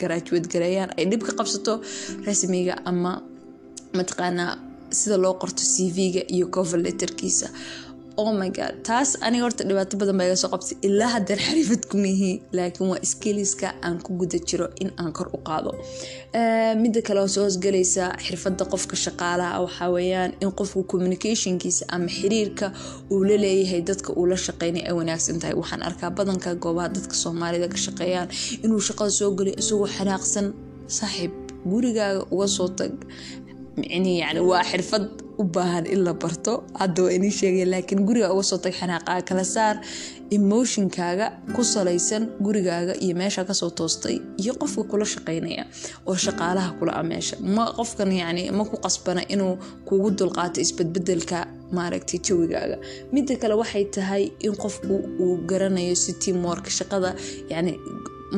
garaajuweed 0.00 0.46
gareeyaan 0.52 0.90
ay 0.98 1.04
dhib 1.10 1.22
ka 1.28 1.32
qabsato 1.40 1.72
rasmiga 2.26 2.74
ama 2.90 3.12
mataqaanaa 3.98 4.52
sida 4.98 5.16
loo 5.24 5.34
qorto 5.42 5.62
cv-ga 5.74 6.22
iyo 6.34 6.46
cover 6.56 6.78
letterkiisa 6.86 7.46
oh 8.16 8.32
my 8.32 8.50
god. 8.50 8.74
Taas 8.88 9.10
aniga 9.26 9.44
horta 9.46 9.64
dhibaato 9.68 9.96
badan 10.00 10.16
baa 10.18 10.26
iga 10.28 10.36
soo 10.42 10.50
qabtay. 10.54 10.76
Ilaa 10.86 11.08
hadeer 11.14 11.38
xariifad 11.46 11.82
kumihi 11.90 12.30
laakiin 12.56 12.88
waa 12.92 13.00
skiliska 13.12 13.68
aan 13.86 13.96
ku 14.04 14.10
guda 14.20 14.38
jiro 14.48 14.66
in 14.82 14.90
aan 15.00 15.12
kor 15.16 15.28
u 15.36 15.38
qaado. 15.48 15.72
Midda 16.82 17.00
kale 17.06 17.20
oo 17.24 17.28
soo 17.34 17.44
hosgalaysa 17.48 18.04
xirfadda 18.24 18.64
qofka 18.72 18.96
shaqaalaha 19.04 19.60
waxaa 19.64 19.90
weeyaan 19.96 20.32
in 20.42 20.50
qofku 20.58 20.84
communicationkiisa 20.92 21.84
ama 21.94 22.08
xiriirka 22.18 22.66
uu 23.12 23.22
la 23.28 23.36
leeyahay 23.44 23.80
dadka 23.90 24.10
uu 24.18 24.26
la 24.30 24.36
shaqeynay 24.46 24.82
ay 24.88 24.94
wanaagsan 25.00 25.38
tahay. 25.40 25.54
Waxaan 25.62 25.82
arkaa 25.88 26.10
badanka 26.18 26.54
goobaha 26.64 26.88
dadka 26.96 27.14
soomaalida 27.22 27.68
ka 27.68 27.78
shaqeeyaan 27.86 28.28
inuu 28.64 28.80
shaqada 28.88 29.10
soo 29.10 29.30
geliyo 29.38 29.54
isagoo 29.62 29.88
xanaaqsan 29.96 30.46
saaxiib 30.98 31.32
gurigaaga 31.70 32.22
uga 32.34 32.46
soo 32.56 32.68
tag 32.78 32.92
micnii 33.76 34.18
yani 34.24 34.40
waa 34.50 34.62
xirfad 34.70 35.04
u 35.40 35.44
baahan 35.54 35.86
in 35.94 36.00
la 36.06 36.12
barto. 36.22 36.52
Hadda 36.80 37.02
inii 37.16 37.30
sheegay 37.38 37.64
laakiin 37.72 38.00
guriga 38.08 38.28
uga 38.34 38.42
soo 38.50 38.58
tag 38.64 38.74
xanaaqaa 38.80 39.20
kala 39.28 39.44
saar 39.54 39.76
emotionkaaga 40.36 41.26
ku 41.54 41.62
salaysan 41.64 42.22
gurigaaga 42.44 42.94
iyo 43.04 43.14
meesha 43.20 43.44
ka 43.48 43.54
soo 43.54 43.70
toostay 43.78 44.16
iyo 44.42 44.52
qofka 44.60 44.82
kula 44.90 45.04
shaqeynaya 45.14 45.64
oo 46.08 46.16
shaqaalaha 46.24 46.70
kula 46.78 46.92
a 47.00 47.02
meesha. 47.10 47.36
Ma 47.56 47.64
qofkan 47.78 48.10
yani 48.22 48.42
ma 48.58 48.64
ku 48.70 48.76
qasbana 48.84 49.22
inuu 49.34 49.54
kugu 49.88 50.08
dulqaato 50.18 50.58
isbedbedelka 50.64 51.38
maaragtay 51.76 52.18
jawigaaga 52.26 52.76
midda 53.14 53.34
kale 53.42 53.54
waxay 53.62 53.84
tahay 53.94 54.24
in 54.46 54.54
qofku 54.62 54.94
uu 55.24 55.36
garanayo 55.50 55.94
si 56.04 56.12
teamwork 56.22 56.66
shaqada 56.78 57.10
yani 57.52 57.72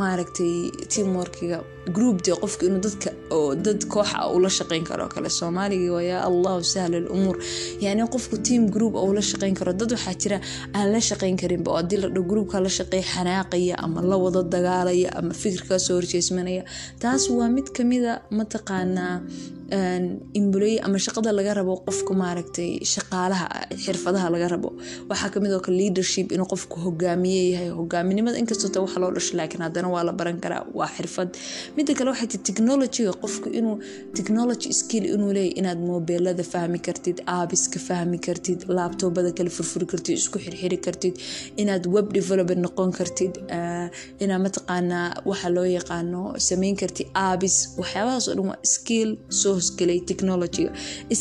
maaragtay 0.00 0.52
teamworkiga 0.92 1.58
group 1.96 2.22
dee 2.24 2.36
qofka 2.42 2.66
inuu 2.66 2.80
dadka 2.86 3.10
oo 3.30 3.54
dad 3.54 3.80
koox 3.92 4.08
ah 4.14 4.28
ula 4.36 4.48
shaqeyn 4.48 4.84
karo 4.88 5.08
kale. 5.08 5.28
Soomaaliga 5.28 5.90
waa 5.96 6.20
allahu 6.28 6.62
sahla 6.72 6.98
lumuur 7.06 7.36
yani 7.80 8.02
qofku 8.14 8.36
team 8.46 8.70
group 8.70 8.94
ula 8.94 9.20
shaqeyn 9.30 9.54
karo. 9.58 9.72
Dad 9.72 9.90
waxaa 9.92 10.14
jira 10.22 10.38
aan 10.74 10.92
la 10.92 11.00
shaqeyn 11.08 11.36
karinba 11.42 11.70
oo 11.72 11.76
haddii 11.80 12.00
la 12.02 12.08
dho 12.08 12.22
la 12.64 12.68
shaqeey 12.78 13.02
xanaaqaya 13.12 13.74
ama 13.84 14.00
la 14.02 14.16
wada 14.24 14.42
dagaalaya 14.42 15.10
ama 15.18 15.32
fikirkaa 15.42 15.78
soo 15.78 15.96
horjeesmanaya. 15.98 16.62
Taas 17.00 17.28
waa 17.30 17.48
mid 17.48 17.66
kamida 17.76 18.22
mataqaanaa 18.38 19.14
imbuley 20.38 20.78
ama 20.86 20.98
shaqada 20.98 21.32
laga 21.38 21.54
rabo 21.58 21.74
qofka 21.86 22.12
maaragtay 22.14 22.70
shaqaalaha 22.94 23.46
xirfadaha 23.84 24.30
laga 24.34 24.48
rabo. 24.54 24.70
Waxaa 25.10 25.30
ka 25.34 25.40
mid 25.40 25.52
oo 25.56 25.60
kale 25.60 25.76
leadership 25.82 26.32
inuu 26.32 26.46
qofku 26.52 26.76
hogaamiye 26.84 27.42
yahay. 27.52 27.70
Hogaaminimada 27.80 28.38
inkastoo 28.42 28.82
wax 28.84 28.96
loo 29.02 29.10
dhasho 29.16 29.36
laakiin 29.38 29.62
haddana 29.66 29.88
waa 29.94 30.04
la 30.08 30.12
baran 30.12 30.38
karaa. 30.44 30.62
Waa 30.78 30.88
xirfad 30.96 31.30
mida 31.76 31.92
kale 31.98 32.08
waxay 32.12 32.28
ti 32.32 32.38
technologyga 32.48 33.12
qofku 33.22 33.48
inuu 33.58 33.76
technology 34.18 34.68
skill 34.80 35.04
inuu 35.14 35.32
leeyahy 35.36 35.54
inaad 35.60 35.80
mobeelada 35.90 36.44
fahmi 36.52 36.78
kartid 36.86 37.18
aabiska 37.36 37.78
fahmi 37.88 38.18
kartid 38.26 38.60
laabtoobada 38.76 39.30
kale 39.38 39.50
furfuri 39.56 39.86
kartid 39.92 40.14
isku 40.20 40.38
xirxiri 40.44 40.78
kartid 40.86 41.14
inaad 41.62 41.84
web 41.96 42.06
developer 42.18 42.56
noqon 42.64 42.90
kartid 42.98 43.32
inaad 44.24 44.40
mataqaanaa 44.46 45.06
waxa 45.30 45.48
loo 45.56 45.66
yaqaano 45.78 46.20
sameyn 46.48 46.76
kartid 46.82 47.08
aabis 47.26 47.56
waxyaabahaas 47.80 48.26
oo 48.30 48.34
dhan 48.38 48.46
waa 48.50 48.58
skill 48.74 49.10
soo 49.40 49.52
hosgelay 49.58 49.98
technologyga 50.10 50.70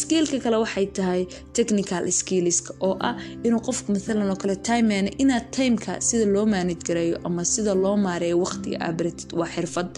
skillka 0.02 0.38
kale 0.46 0.58
waxay 0.63 0.86
tahay 0.98 1.22
technical 1.58 2.04
skillska 2.20 2.72
oo 2.88 2.96
ah 3.10 3.16
inuu 3.46 3.62
qofku 3.68 3.88
maalan 3.96 4.30
oo 4.34 4.38
kale 4.44 4.56
time 4.70 4.94
inaad 5.24 5.46
timeka 5.58 5.92
sida 6.08 6.26
loo 6.36 6.46
manage 6.56 6.84
gareeyo 6.88 7.18
ama 7.28 7.42
sida 7.54 7.74
loo 7.84 7.96
maareeyo 8.06 8.38
waqtiga 8.46 8.78
aa 8.86 8.92
baratid 9.00 9.30
waa 9.39 9.50
xirfad 9.56 9.89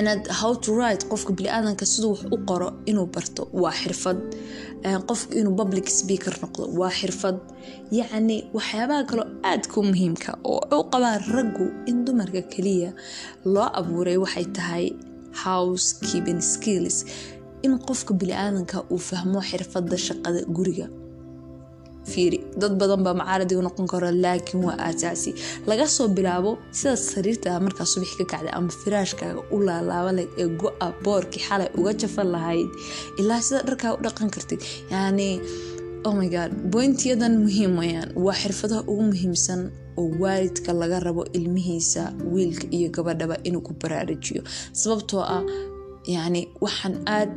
inaad 0.00 0.22
how 0.40 0.52
to 0.64 0.70
write 0.78 1.02
qofka 1.12 1.32
bili-aadanka 1.38 1.84
siduu 1.92 2.10
wax 2.14 2.22
u 2.34 2.38
qoro 2.48 2.68
inuu 2.90 3.06
barto 3.14 3.42
waa 3.62 3.74
xirfad 3.82 4.18
qofka 5.08 5.32
inuu 5.40 5.54
public 5.60 5.86
speaker 6.00 6.34
noqdo 6.42 6.62
waa 6.80 6.92
xirfad 7.00 7.36
yacni 7.98 8.36
waxyaabaha 8.56 9.02
kaloo 9.10 9.26
aadka 9.50 9.74
u 9.80 9.84
muhiimka 9.90 10.30
oo 10.52 10.60
u 10.80 10.84
qabaan 10.92 11.20
raggu 11.36 11.66
in 11.90 11.96
dumarka 12.06 12.42
keliya 12.52 12.90
loo 13.54 13.68
abuuray 13.80 14.16
waxay 14.24 14.46
tahay 14.56 14.86
house 15.44 15.86
keeping 16.06 16.40
skills 16.52 16.96
in 17.66 17.72
qofka 17.88 18.12
bili-aadanka 18.20 18.76
uu 18.94 19.00
fahmo 19.08 19.40
xirfada 19.50 19.96
shaqada 20.06 20.40
guriga 20.56 20.86
fiiri. 22.12 22.38
Dad 22.60 22.72
badan 22.80 23.00
baa 23.06 23.14
macaaradiga 23.20 23.62
noqon 23.66 23.86
karo 23.92 24.08
laakiin 24.24 24.60
waa 24.66 24.76
aasaasi. 24.86 25.30
Laga 25.70 25.86
soo 25.96 26.08
bilaabo 26.16 26.50
sidaad 26.78 27.00
sariirtaa 27.12 27.56
markaa 27.66 27.86
subax 27.92 28.10
ka 28.18 28.24
kacday 28.32 28.52
ama 28.58 28.70
firaashkaaga 28.82 29.40
u 29.54 29.56
laalaaba 29.66 30.10
lahayd 30.16 30.30
ee 30.42 30.48
go-a 30.60 30.88
boorkii 31.04 31.42
xalay 31.48 31.68
uga 31.78 31.92
jafan 32.00 32.28
lahayd 32.34 32.68
ilaa 33.20 33.40
sida 33.46 33.60
dharkaa 33.68 33.92
u 33.96 33.98
dhaqan 34.06 34.28
kartid. 34.34 34.60
Yani 34.94 35.28
oh 36.08 36.14
my 36.18 36.28
god 36.36 36.50
bointiyadan 36.72 37.34
muhiim 37.44 37.72
wayaan. 37.80 38.08
Waa 38.24 38.36
xirfadaha 38.42 38.82
ugu 38.90 39.02
muhiimsan 39.10 39.60
oo 40.00 40.06
waalidka 40.22 40.70
laga 40.80 40.98
rabo 41.06 41.22
ilmihiisa 41.38 42.02
wiilka 42.32 42.66
iyo 42.76 42.88
gabadhaba 42.96 43.36
inuu 43.48 43.62
ku 43.66 43.72
baraarujiyo. 43.82 44.42
Sababtoo 44.80 45.22
ah 45.36 45.42
yani 46.14 46.40
waxaan 46.64 46.94
aad 47.16 47.32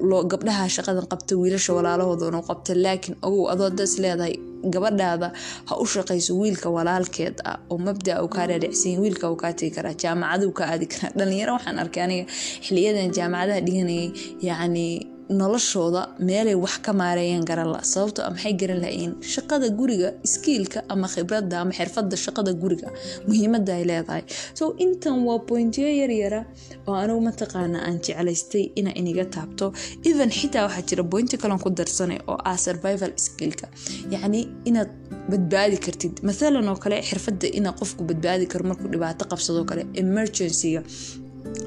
gabdhaha 0.00 0.68
shaqadan 0.68 1.06
qabta 1.12 1.34
wiilasha 1.40 1.72
walaalahoodan 1.78 2.42
qabta 2.48 2.72
laakiin 2.84 3.16
ogow 3.22 3.44
adoo 3.52 3.70
das 3.78 3.92
leedahay 4.02 4.34
gabadhaada 4.74 5.28
ha 5.68 5.74
u 5.82 5.86
shaqayso 5.86 6.32
wiilka 6.40 6.68
walaalkeed 6.76 7.36
ah 7.44 7.58
oo 7.70 7.78
mabdaa 7.86 8.18
uu 8.24 8.28
kaa 8.28 8.46
dhaadhicsan 8.50 8.98
wiilka 9.02 9.26
uu 9.30 9.36
kaa 9.42 9.52
tegi 9.58 9.70
karaa 9.76 9.94
jaamacaduu 10.02 10.52
ka 10.58 10.64
aadi 10.72 10.86
karaa. 10.92 11.12
Dhalinyaro 11.18 11.52
waxaan 11.56 11.78
arkay 11.82 12.02
aniga 12.06 12.24
xiliyadan 12.66 13.10
jaamacadaha 13.16 13.60
dhiganayay 13.66 14.08
yacni 14.48 14.86
noloshooda 15.30 16.02
meelay 16.28 16.54
wax 16.64 16.78
ka 16.86 16.92
maareeyaan 16.92 17.44
garan 17.50 17.68
la 17.74 17.80
sababtoo 17.92 18.24
maxay 18.34 18.52
garan 18.60 18.80
lahayiin 18.84 19.12
shaqada 19.34 19.68
guriga 19.78 20.08
iskiilka 20.26 20.78
ama 20.92 21.06
khibradda 21.14 21.56
ama 21.62 21.72
xirfadda 21.78 22.16
shaqada 22.24 22.52
guriga? 22.62 22.88
Muhiimadda 23.28 23.72
ay 23.78 23.84
leedahay. 23.90 24.22
So 24.58 24.64
intan 24.84 25.16
waa 25.28 25.38
bointiyo 25.48 25.88
yaryara 26.00 26.40
oo 26.88 26.94
anigu 27.02 27.20
mataqaana 27.28 27.78
aan 27.86 27.96
jeclaystay 28.06 28.64
inaa 28.80 28.94
iniga 29.00 29.24
taabto. 29.36 29.66
Even 30.10 30.30
xitaa 30.38 30.64
waxaa 30.66 30.84
jira 30.88 31.02
bointi 31.12 31.36
kaleon 31.42 31.60
ku 31.64 31.70
darsanay 31.78 32.18
oo 32.30 32.38
ah 32.50 32.56
survival 32.66 33.12
skillka. 33.26 33.66
Yacni 34.14 34.40
inaad 34.68 34.90
badbaadi 35.30 35.76
kartid. 35.86 36.14
Mathalan 36.28 36.68
oo 36.72 36.76
kale 36.84 36.96
xirfadda 37.08 37.46
inaa 37.58 37.74
qofku 37.80 38.02
badbaadi 38.10 38.44
karo 38.52 38.64
markuu 38.70 38.88
dhibaato 38.92 39.24
qabsadoo 39.32 39.64
kale 39.70 39.82
emergencyga 40.02 40.82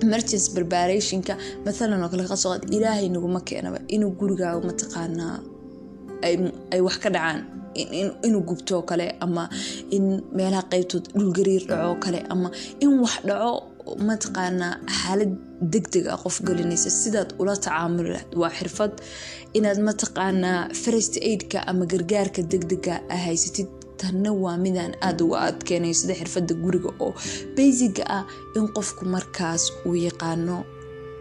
emergency 0.05 0.49
preparationka 0.57 1.33
maalan 1.65 2.03
oo 2.05 2.09
kale 2.13 2.23
ka 2.31 2.35
soo 2.43 2.53
ilaahay 2.77 3.07
naguma 3.15 3.39
keenaba 3.49 3.79
inuu 3.95 4.11
gurigaaga 4.19 4.59
mataqaanaa 4.69 5.35
ay 6.73 6.81
wax 6.87 6.97
ka 7.03 7.09
dhacaan 7.15 7.39
inuu 8.27 8.43
gubtoo 8.49 8.81
kale 8.89 9.07
ama 9.25 9.43
in 9.95 10.05
meelaha 10.37 10.63
qeybtood 10.71 11.05
dhulgariir 11.17 11.63
dhaco 11.69 11.95
kale 12.05 12.19
ama 12.33 12.47
in 12.83 12.91
wax 13.03 13.15
dhaco 13.29 13.51
mataqaanaa 14.09 14.73
xaalad 14.99 15.33
degdeg 15.73 16.05
ah 16.13 16.17
qof 16.23 16.35
gelinaysa. 16.47 16.89
Sidaad 17.01 17.29
ula 17.41 17.53
tacaamuli 17.65 18.09
lahayd 18.15 18.33
waa 18.41 18.51
xirfad. 18.57 18.93
Inaad 19.57 19.79
mataqaanaa 19.89 20.59
first 20.83 21.13
aidka 21.29 21.57
ama 21.71 21.83
gargaarka 21.91 22.41
degdega 22.51 22.95
a 23.15 23.17
haysatid 23.27 23.69
tanna 24.01 24.31
waa 24.43 24.57
midaan 24.65 24.93
aada 25.07 25.21
uga 25.25 25.38
adkeenayo 25.49 25.93
sida 25.99 26.13
xirfadda 26.19 26.53
guriga 26.63 26.89
oo 27.05 27.12
baysiga 27.55 28.03
ah 28.17 28.23
in 28.57 28.65
qofku 28.77 29.03
markaas 29.15 29.63
uu 29.88 29.95
yaqaano 30.07 30.57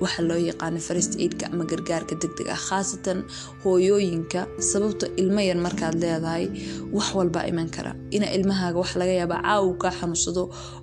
waxa 0.03 0.23
loo 0.29 0.41
yaqaano 0.51 0.79
first 0.89 1.13
aidka 1.23 1.45
ama 1.53 1.65
gargaarka 1.71 2.15
degdeg 2.23 2.49
ah 2.55 2.61
khaasatan 2.69 3.19
hooyooyinka 3.65 4.41
sababto 4.71 5.07
ilmo 5.21 5.41
yar 5.49 5.59
markaad 5.67 5.95
leedahay 6.03 6.45
wax 6.97 7.09
walbaa 7.19 7.45
iman 7.51 7.69
kara. 7.75 7.93
Ina 8.17 8.27
ilmahaaga 8.37 8.79
wax 8.83 8.91
laga 9.01 9.13
yaaba 9.21 9.37
caawu 9.43 9.71
kaa 9.83 9.93
xanuunsado 9.99 10.43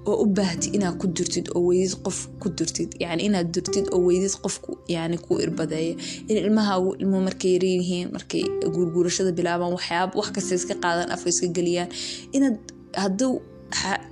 oo 0.10 0.16
u 0.24 0.26
baahti 0.38 0.68
inaad 0.78 0.96
ku 1.02 1.08
dirtid 1.18 1.48
oo 1.56 1.62
weydid 1.70 1.96
qof 2.06 2.18
ku 2.42 2.48
dirtid. 2.58 2.90
Yani 3.04 3.22
inaad 3.28 3.48
dirtid 3.56 3.86
oo 3.94 4.02
weydid 4.08 4.34
qofku 4.44 4.72
yani 4.96 5.18
ku 5.26 5.40
irbadeeya 5.46 5.96
in 6.30 6.38
ilmahaagu 6.44 6.90
ilmo 7.02 7.18
markay 7.28 7.52
yaryihiin 7.56 8.08
markay 8.16 8.44
guurguurashada 8.76 9.32
bilaabaan 9.38 9.74
waxyaaba 9.78 10.14
wax 10.20 10.28
kasta 10.36 10.56
iska 10.60 10.76
qaadaan 10.84 11.10
afka 11.16 11.30
iska 11.34 11.48
geliyaan. 11.58 11.90
Inaad 12.36 12.58
hadduu 13.04 13.34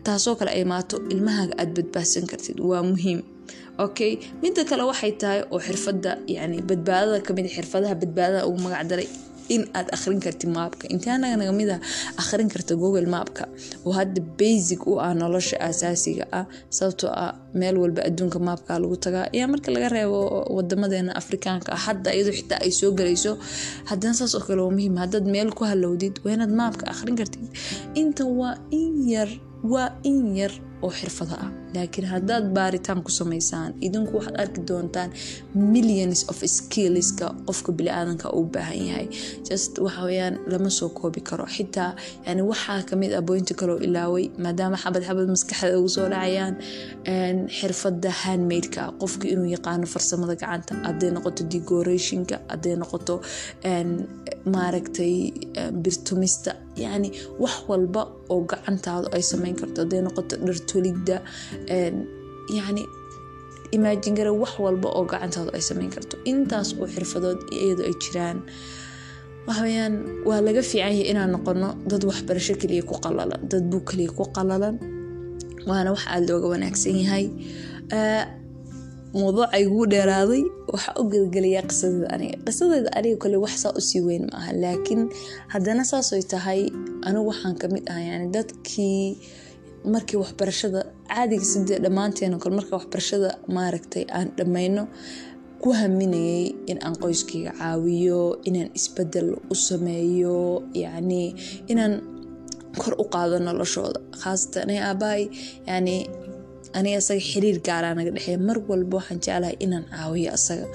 taasoo 0.05 0.35
kale 0.39 0.51
ay 0.57 0.63
maato 0.71 0.95
ilmahaaga 1.13 1.53
aad 1.61 1.71
badbaadsan 1.77 2.25
kartid. 2.31 2.57
Waa 2.69 2.83
muhiim 2.91 3.19
okay 3.85 4.19
midda 4.43 4.63
kale 4.69 4.83
waxay 4.91 5.11
tahay 5.21 5.41
oo 5.51 5.59
xirfadda 5.67 6.11
yani 6.27 6.57
badbaadada 6.69 7.19
ka 7.25 7.31
mid 7.37 7.47
xirfadaha 7.55 7.95
badbaadada 8.01 8.47
ugu 8.47 8.59
magac 8.65 8.83
daray 8.91 9.07
in 9.55 9.63
aad 9.77 9.87
akhrin 9.95 10.19
kartid 10.25 10.47
maabka 10.57 10.85
intaanaga 10.95 11.35
naga 11.39 11.51
mid 11.59 11.69
ah 11.75 11.79
akhrin 12.21 12.47
karta 12.53 12.73
google 12.81 13.03
maapka. 13.15 13.43
Oo 13.85 13.91
hadda 13.99 14.21
basic 14.39 14.79
u 14.87 14.95
ah 15.05 15.11
nolosha 15.21 15.57
asaasiga 15.69 16.23
ah 16.39 16.45
sababtoo 16.77 17.11
ah 17.23 17.31
meel 17.59 17.75
walba 17.83 18.01
adduunka 18.07 18.39
maapka 18.47 18.79
lagu 18.79 18.95
tagaa. 19.05 19.25
Ayaa 19.35 19.47
marka 19.51 19.67
laga 19.75 19.89
reebo 19.95 20.19
wadamadeena 20.55 21.11
afrikaanka 21.21 21.69
ah 21.75 21.81
hadda 21.87 22.09
iyadoo 22.15 22.35
xitaa 22.39 22.59
ay 22.65 22.71
soo 22.79 22.91
galayso 22.99 23.31
haddana 23.89 24.13
saas 24.19 24.33
oo 24.39 24.43
kale 24.47 24.61
waa 24.63 24.71
muhiim. 24.77 24.95
Haddaad 25.03 25.25
meel 25.35 25.49
ku 25.57 25.63
halowdid 25.71 26.15
waa 26.23 26.33
inaad 26.37 26.53
maapka 26.61 26.83
akhrin 26.93 27.15
kartid. 27.19 27.43
Inta 28.01 28.23
waa 28.39 28.55
in 28.71 28.93
yar 29.13 29.29
waa 29.73 29.89
in 30.11 30.31
yar 30.39 30.53
oo 30.83 30.91
xirfado 30.99 31.35
ah. 31.45 31.49
Laakiin 31.75 32.07
haddaad 32.13 32.45
baaritaan 32.57 32.99
ku 33.05 33.11
samaysaan 33.19 33.71
idinku 33.87 34.11
waxaad 34.17 34.35
arki 34.43 34.61
doontaan 34.69 35.09
millions 35.73 36.19
of 36.31 36.37
skillska 36.57 37.25
qofka 37.47 37.71
bili-aadanka 37.77 38.27
uu 38.37 38.45
baahan 38.53 38.81
yahay. 38.89 39.07
Just 39.49 39.73
waxa 39.85 40.01
weyaan 40.07 40.35
lama 40.51 40.69
soo 40.69 40.89
koobi 40.99 41.21
karo. 41.29 41.45
Xitaa 41.55 41.91
yani 42.27 42.41
waxaa 42.51 42.81
ka 42.89 42.95
mid 43.01 43.11
ah 43.19 43.21
boynti 43.29 43.53
kaloo 43.59 43.79
ilaaway 43.87 44.25
maadaama 44.43 44.77
xabad 44.83 45.01
xabad 45.07 45.27
maskaxda 45.35 45.77
ugu 45.79 45.89
soo 45.95 46.07
dhacayaan 46.13 46.53
xirfada 47.57 48.11
handmadeka. 48.23 48.81
Qofka 49.01 49.25
inuu 49.33 49.47
yaqaano 49.55 49.85
farsamada 49.93 50.35
gacanta 50.41 50.73
haday 50.87 51.09
noqoto 51.15 51.41
decorationka 51.53 52.35
haday 52.51 52.75
noqoto 52.81 53.15
maaragtay 54.53 55.13
birtumista. 55.83 56.51
Yani 56.83 57.09
wax 57.43 57.55
walba 57.69 58.01
oo 58.33 58.41
gacantaadu 58.51 59.07
ay 59.15 59.21
sameyn 59.31 59.55
karto. 59.59 59.81
Haday 59.83 60.01
noqoto 60.07 60.35
dhartolidda 60.71 61.17
yani 62.49 62.83
imaajin 63.71 64.15
gara 64.15 64.31
wax 64.33 64.59
walba 64.59 64.89
oo 64.89 65.05
gacantaadu 65.05 65.51
ay 65.55 65.61
sameyn 65.61 65.89
karto. 65.95 66.17
Intaas 66.25 66.73
oo 66.79 66.87
xirfadood 66.87 67.39
iyadoo 67.51 67.85
ay 67.87 67.95
jiraan 68.03 68.37
waxaweyaan 69.47 69.93
waa 70.27 70.41
laga 70.45 70.61
fiican 70.61 70.91
yahay 70.91 71.07
inaan 71.11 71.31
noqono 71.35 71.69
dad 71.89 72.03
waxbarasho 72.09 72.55
kaliya 72.61 72.83
ku 72.83 72.95
qalalan 73.03 73.41
dad 73.51 73.63
buug 73.71 73.83
kaliya 73.89 74.11
ku 74.17 74.23
qalalan 74.35 74.75
waana 75.67 75.89
wax 75.95 76.03
aada 76.07 76.27
looga 76.33 76.47
wanaagsan 76.53 76.95
yahay. 77.03 77.25
Mawduuca 79.13 79.57
iguu 79.59 79.85
dheeraaday 79.91 80.43
waxaa 80.71 80.95
u 80.99 81.03
gelgelayaa 81.11 81.67
qisadeeda 81.69 82.07
aniga. 82.15 82.37
Qisadeeda 82.47 82.89
aniga 82.97 83.17
kale 83.23 83.37
wax 83.43 83.53
saa 83.63 83.73
u 83.75 83.81
sii 83.81 84.01
weyn 84.07 84.23
ma 84.31 84.37
aha 84.39 84.51
laakiin 84.63 85.01
haddana 85.53 85.83
saasoy 85.91 86.23
tahay 86.31 86.61
anigu 87.07 87.27
waxaan 87.31 87.55
ka 87.61 87.67
mid 87.73 87.83
ah 87.91 87.99
yani 88.09 88.27
dadkii 88.35 89.17
markii 89.93 90.17
waxbarashada 90.23 90.81
caadiga 91.09 91.45
sidee 91.53 91.79
dhammaanteen? 91.83 92.33
Oo 92.35 92.39
kale 92.43 92.55
marka 92.59 92.73
waxbarashada 92.79 93.29
maaragtay 93.55 94.03
aan 94.17 94.27
dhammayno 94.37 94.83
ku 95.61 95.69
haminayay 95.79 96.45
in 96.71 96.77
aan 96.85 96.95
qoyskayga 97.03 97.51
caawiyo 97.59 98.21
inaan 98.47 98.69
isbeddel 98.79 99.29
u 99.53 99.55
sameeyo 99.67 100.37
yacni 100.83 101.23
inaan 101.71 101.93
kor 102.81 102.93
u 103.03 103.05
qaado 103.13 103.37
noloshooda. 103.47 103.99
Khaasatan 104.21 104.63
ani 104.69 104.77
aabahay 104.87 105.23
yacni 105.69 105.95
aniga 106.77 106.97
asaga 107.01 107.21
xiriir 107.29 107.57
gaaraa 107.67 107.93
naga 107.97 108.11
dhexeeya. 108.15 108.39
Mar 108.47 108.57
walba 108.69 108.95
waxaan 108.99 109.19
jeclahay 109.25 109.55
inaan 109.65 109.85
caawiyo 109.93 110.29
asaga 110.37 110.65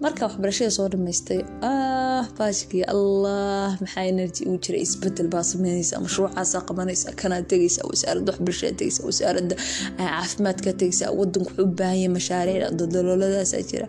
marka 0.00 0.24
waxbarashada 0.26 0.70
soo 0.76 0.88
dhamaystay 0.88 1.40
ah 1.62 2.24
baashkii 2.38 2.82
allah 2.94 3.76
maxaa 3.80 4.04
energy 4.12 4.44
ugu 4.48 4.58
jira 4.64 4.78
isbeddel 4.86 5.28
baa 5.28 5.42
sameynaysa 5.52 6.00
mashruucaasaa 6.00 6.62
qabanaysa 6.68 7.12
kanaa 7.20 7.42
tegaysa 7.50 7.80
wasaaradda 7.90 8.32
waxbarashada 8.32 8.72
tegaysa 8.80 9.00
wasaaradda 9.08 9.54
caafimaadka 9.98 10.72
tegaysa 10.80 11.06
wadanku 11.18 11.50
wuxuu 11.50 11.64
u 11.68 11.74
baahanya 11.78 12.08
mashaariic 12.16 12.72
daldalooladaasa 12.78 13.58
jira. 13.70 13.86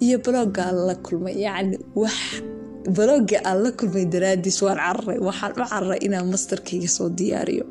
Iyo 0.00 0.16
blogga 0.24 0.62
aan 0.68 0.78
la 0.88 0.94
kulmay 1.06 1.34
yacni 1.46 1.76
wax 2.02 2.16
blogga 2.96 3.38
aan 3.44 3.58
la 3.64 3.70
kulmay 3.78 4.04
daraadiis 4.14 4.58
waan 4.64 4.78
cararay 4.80 5.18
waxaan 5.28 5.52
u 5.52 5.64
cararay 5.72 5.98
inaan 6.06 6.26
masterkayga 6.32 6.88
soo 6.96 7.08
diyaariyo 7.18 7.64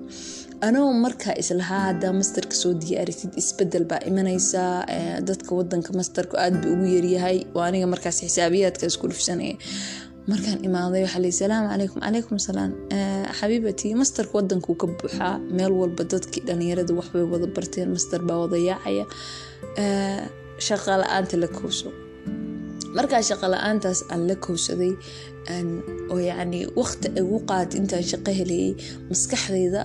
anoo 0.67 0.91
markaa 1.05 1.33
islahaa 1.41 1.79
hadaa 1.89 2.13
masterka 2.19 2.55
soo 2.61 2.73
diyaarisid 2.83 3.31
isbeddel 3.41 3.85
baa 3.91 3.99
imanaysaa 4.09 4.75
dadka 5.29 5.51
wadanka 5.59 5.91
masterka 5.99 6.35
aad 6.43 6.55
buu 6.61 6.73
ugu 6.75 6.85
yaryahay 6.95 7.37
waa 7.55 7.65
aniga 7.69 7.87
markaas 7.93 8.17
xisaabiyaadka 8.23 8.85
isku 8.91 9.05
dhufsanaya 9.11 9.55
markaan 10.31 10.59
imaaday. 10.67 11.01
Waxaa 11.05 11.21
lii 11.25 11.35
salaamu 11.41 11.67
calaykum 11.71 11.99
calaykum 12.05 12.37
salaam. 12.47 12.71
Xabiibati 13.39 13.87
masterka 14.01 14.33
wadankuu 14.39 14.75
ka 14.81 14.85
buuxaa 14.97 15.33
meel 15.57 15.71
walba 15.81 16.03
dadkii 16.11 16.43
dhalinyarada 16.47 16.93
waxbay 16.99 17.23
wada 17.33 17.47
barteen 17.55 17.89
master 17.95 18.19
baa 18.27 18.37
wada 18.43 18.57
yaacaya. 18.69 19.05
Shaqa 20.67 20.91
la'aanta 21.01 21.35
la 21.43 21.47
kowso 21.57 21.89
markaa 22.97 23.21
shaqa 23.29 23.47
la'aantaas 23.53 23.99
aan 24.11 24.21
la 24.29 24.35
kowsaday 24.45 24.91
oo 26.11 26.19
yacni 26.29 26.59
waqti 26.79 27.07
ay 27.17 27.23
ugu 27.27 27.39
qaad 27.49 27.69
intaan 27.79 28.03
shaqo 28.11 28.31
helayay 28.39 28.71
maskaxdayda 29.09 29.81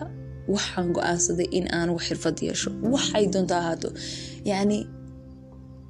waxaan 0.48 0.92
go'aansaday 0.96 1.48
in 1.59 1.66
aan 1.72 1.88
wax 1.94 2.04
xirfad 2.09 2.37
yeesho. 2.46 2.70
Waxay 2.94 3.24
doonta 3.33 3.54
ahaato. 3.59 3.88
Yacni 4.50 4.78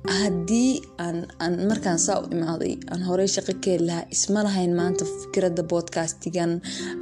haddii 0.08 0.80
aan 0.98 1.26
markaan 1.68 1.98
saa 1.98 2.20
u 2.20 2.26
imaaday 2.36 2.74
aan 2.92 3.02
horey 3.08 3.28
shaqo 3.34 3.52
ka 3.64 3.70
heli 3.70 3.86
lahaa 3.88 4.06
isma 4.14 4.40
lahayn 4.46 4.72
maanta 4.80 5.04
fikradda 5.04 5.62
bodcastigan 5.72 6.52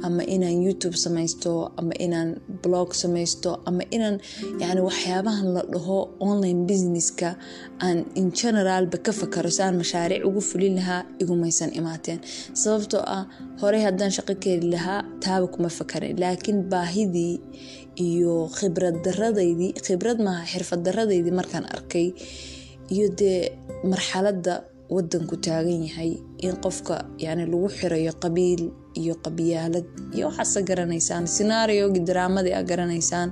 ama 0.07 0.23
inaan 0.35 0.63
youtube 0.65 0.95
samaysto 1.03 1.51
ama 1.79 1.91
inaan 2.05 2.29
blog 2.63 2.93
samaysto 3.01 3.51
ama 3.69 3.83
inaan 3.95 4.19
yani 4.61 4.81
waxyaabahan 4.87 5.47
la 5.55 5.61
dhaho 5.73 5.97
online 6.19 6.59
businesska 6.69 7.29
aan 7.85 7.97
in 8.15 8.31
generaalba 8.39 8.97
ka 9.05 9.11
fakaro 9.19 9.49
si 9.55 9.61
aan 9.63 9.75
mashaariic 9.81 10.25
ugu 10.29 10.41
fulin 10.49 10.75
lahaa 10.79 11.01
igumaysan 11.21 11.71
imaateen. 11.79 12.19
Sababtoo 12.61 13.03
ah 13.17 13.23
horey 13.61 13.81
haddaan 13.87 14.11
shaqo 14.17 14.33
ka 14.43 14.49
heli 14.53 14.69
lahaa 14.75 15.01
taaba 15.23 15.47
kuma 15.53 15.69
fakarin 15.79 16.15
laakiin 16.23 16.59
baahidii 16.71 17.35
iyo 18.07 18.33
khibrad 18.57 18.95
daradaydii 19.05 19.71
khibrad 19.85 20.19
maaha 20.25 20.43
xirfad 20.51 20.81
markaan 21.39 21.65
arkay 21.75 22.07
iyo 22.93 23.07
dee 23.19 23.39
marxaladda 23.91 24.53
wadanku 24.95 25.35
taagan 25.45 25.81
yahay 25.87 26.11
in 26.45 26.53
qofka 26.65 26.95
yani 27.25 27.43
lagu 27.51 27.67
xirayo 27.77 28.13
qabiil 28.23 28.63
iyo 29.01 29.13
qabyaalad 29.25 29.85
iyo 30.15 30.25
waxaase 30.29 30.59
garanaysaan 30.69 31.25
sinaariogi 31.35 31.99
daraamadii 32.09 32.53
a 32.59 32.63
garanaysaan 32.69 33.29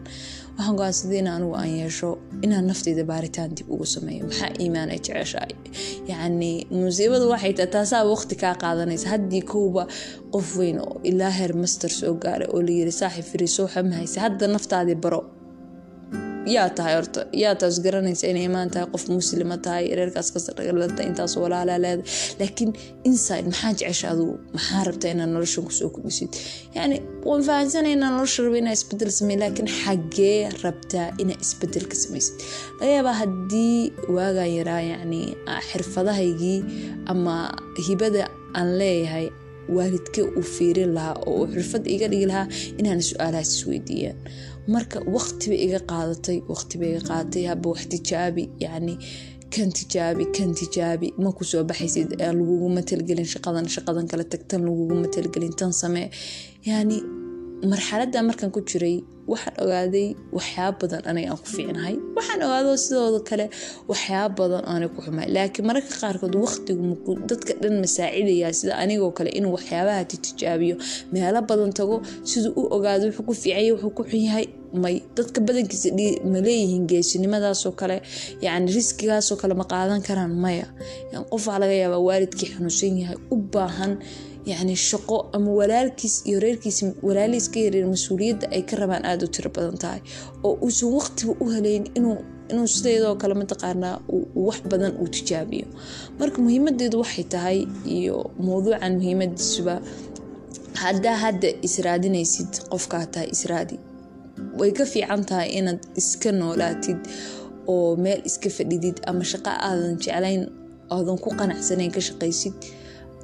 waxaan 0.57 0.75
go'aansaday 0.79 1.19
in 1.23 1.27
anigu 1.35 1.53
aan 1.61 1.71
yeesho 1.81 2.09
inaan 2.45 2.65
nafteyda 2.71 3.03
baaritaan 3.11 3.49
dib 3.57 3.67
ugu 3.73 3.85
sameeyo. 3.95 4.23
Maxaa 4.29 4.49
iimaan 4.63 4.89
ay 4.95 4.99
jeceshahay? 5.05 5.53
Yacni 6.11 6.51
musiibadu 6.83 7.25
waxay 7.33 7.53
tahay 7.57 7.69
taasaa 7.75 8.03
waqti 8.13 8.35
kaa 8.43 8.55
qaadanaysa. 8.63 9.07
Haddii 9.13 9.43
kowba 9.53 9.83
qof 10.33 10.47
weyn 10.59 10.77
oo 10.87 10.95
ilaa 11.09 11.33
heer 11.37 11.53
master 11.63 11.91
soo 11.99 12.13
gaaray 12.23 12.47
oo 12.53 12.61
layiri 12.67 12.91
saaxib 12.99 13.25
firiisoo 13.31 13.67
xamahaysa 13.73 14.17
hadda 14.25 14.45
naftaadii 14.55 14.97
baro 15.03 15.21
yaa 16.55 16.69
tahay 16.77 16.95
horta 16.97 17.21
yaa 17.43 17.55
taas 17.61 17.75
garanaysa 17.85 18.25
inay 18.31 18.45
imaan 18.49 18.69
qof 18.93 19.03
muslima 19.17 19.57
tahay 19.65 19.85
reerkaas 19.99 20.29
kasdhagalata 20.35 21.01
intaas 21.09 21.33
walaalaa 21.43 21.79
leeda 21.85 22.03
laakiin 22.39 22.71
inside 23.09 23.45
maxaa 23.51 23.73
jecesha 23.79 24.07
adugu 24.13 24.33
maxaa 24.55 24.83
rabtaa 24.89 25.11
inaad 25.15 25.31
noloshan 25.35 25.63
ku 25.67 25.71
soo 25.79 25.89
kudhisid 25.95 26.31
yani 26.77 26.95
waan 27.29 27.43
fahamsanay 27.49 27.93
inaa 27.97 28.11
nolosha 28.15 28.39
raba 28.45 28.57
inaa 28.63 28.75
isbeddel 28.79 29.11
samey 29.19 29.37
laakiin 29.43 29.69
xagee 29.81 30.37
rabtaa 30.63 31.07
inaa 31.21 31.37
isbeddel 31.45 31.85
ka 31.91 31.95
samaysid? 32.03 32.35
Laga 32.79 32.91
yaabaa 32.97 33.15
haddii 33.23 33.77
waagaan 34.17 34.51
yaraa 34.57 34.81
yacni 34.91 35.21
xirfadahaygii 35.69 36.59
ama 37.13 37.35
hibada 37.87 38.23
aan 38.59 38.69
leeyahay 38.81 39.27
waalidkee 39.75 40.23
uu 40.37 40.45
fiirin 40.55 40.91
lahaa 40.97 41.15
oo 41.25 41.33
uu 41.41 41.47
xirfad 41.53 41.83
iga 41.95 42.07
dhigi 42.11 42.27
lahaa 42.31 42.47
inaan 42.79 43.01
su'aalahaas 43.09 43.49
isweydiiyaan 43.57 44.17
marka 44.67 44.99
waqtiba 45.15 45.55
iga 45.65 45.79
qaadatay 45.91 46.37
waqtiba 46.51 46.85
iga 46.91 47.01
qaadatay. 47.09 47.43
Haba 47.49 47.67
wax 47.73 47.81
tijaabi 47.93 48.43
yacni 48.63 48.93
kan 49.53 49.69
tijaabi 49.77 50.23
kan 50.35 50.49
tijaabi 50.59 51.07
ma 51.23 51.31
ku 51.37 51.43
soo 51.43 51.63
baxaysid 51.63 52.09
laguguma 52.39 52.81
talgelin 52.89 53.25
shaqadan 53.33 53.67
shaqadan 53.75 54.05
kale 54.11 54.23
tag 54.31 54.41
tan 54.49 54.61
laguguma 54.67 55.07
talgelin 55.15 55.53
tan 55.59 55.71
samee. 55.81 56.07
Yacni 56.69 56.97
marxaladda 57.71 58.19
markaan 58.29 58.51
ku 58.55 58.61
jiray 58.69 58.95
waxaan 59.31 59.55
ogaaday 59.63 60.07
waxyaaba 60.37 60.77
badan 60.81 61.01
aniga 61.09 61.35
ku 61.41 61.47
fiicnahay. 61.55 61.95
Waxaan 62.17 62.39
ogaado 62.47 62.71
sidooda 62.85 63.19
kale 63.29 63.45
waxyaaba 63.91 64.33
badan 64.39 64.63
aanay 64.71 64.89
ku 64.95 64.99
xumay 65.05 65.27
laakiin 65.35 65.65
mararka 65.69 65.93
qaarkood 66.01 66.35
waqtigu 66.45 66.83
dadka 67.29 67.51
dhan 67.61 67.75
masaacidayaa 67.83 68.53
sida 68.59 68.73
anigoo 68.83 69.11
kale 69.17 69.29
inuu 69.37 69.53
waxyaabaha 69.57 70.01
tijaabiyo. 70.11 70.75
Meelo 71.13 71.39
badan 71.49 71.71
tago 71.79 71.95
siduu 72.29 72.51
u 72.59 72.61
ogaado 72.75 73.03
wuxuu 73.07 73.25
ku 73.27 73.33
fiicanya 73.41 73.71
wuxuu 73.75 73.93
ku 73.97 74.03
xun 74.09 74.23
yahay. 74.27 74.45
May 74.83 74.95
dadka 75.17 75.39
badankiisa 75.47 75.89
ma 76.31 76.39
leeyihiin 76.45 76.85
geesinimadaasoo 76.91 77.73
kale 77.79 77.97
yacni 78.45 78.69
riskigaasoo 78.75 79.35
kale 79.41 79.53
ma 79.61 79.65
qaadan 79.71 80.01
karaan 80.07 80.33
maya. 80.43 80.65
Qof 81.31 81.43
waxaa 81.47 81.59
laga 81.63 81.75
yaabaa 81.83 82.01
waalidkii 82.07 82.47
xanuunsan 82.53 82.95
yahay. 83.01 83.17
U 83.33 83.35
baahan 83.53 83.91
yacni 84.49 84.75
shaqo 84.89 85.17
ama 85.35 85.51
walaalkiis 85.59 86.15
iyo 86.29 86.39
reerkiis 86.45 86.77
walaalihiis 87.07 87.47
ka 87.53 87.59
yareer 87.65 87.87
mas'uuliyadda 87.93 88.45
ay 88.55 88.61
ka 88.69 88.75
rabaan 88.81 89.03
aada 89.09 89.25
u 89.25 89.29
tiro 89.35 89.49
badan 89.55 89.77
tahay. 89.83 90.01
Oo 90.43 90.53
uusan 90.65 90.89
waqtiba 90.97 91.33
u 91.43 91.45
helayn 91.53 91.83
inuu 91.97 92.17
inuu 92.51 92.67
sideedoo 92.75 93.15
kale 93.21 93.33
mataqaanaa 93.41 93.95
wax 94.47 94.59
badan 94.71 94.93
uu 95.01 95.07
tijaabiyo. 95.15 95.65
Marka 96.19 96.37
muhiimadeedu 96.45 96.97
waxay 97.03 97.23
tahay 97.33 97.57
iyo 97.97 98.17
mowduucan 98.47 98.93
muhiimadiisuba 98.99 99.75
haddaa 100.83 101.17
hadda 101.23 101.47
israadinaysid 101.67 102.51
qofkaa 102.71 103.05
tahay 103.13 103.29
israadi. 103.35 103.75
Way 104.59 104.71
ka 104.77 104.85
fiican 104.93 105.21
tahay 105.29 105.49
inaad 105.59 105.79
iska 106.01 106.29
noolaatid 106.31 106.97
oo 107.73 107.95
meel 108.03 108.21
iska 108.29 108.49
fadhidid 108.57 108.97
ama 109.09 109.23
shaqo 109.31 109.51
aadan 109.67 109.93
jeclayn 110.03 110.43
aadan 110.95 111.17
ku 111.23 111.29
qanacsanayn 111.39 111.91
ka 111.95 112.01
shaqaysid 112.07 112.53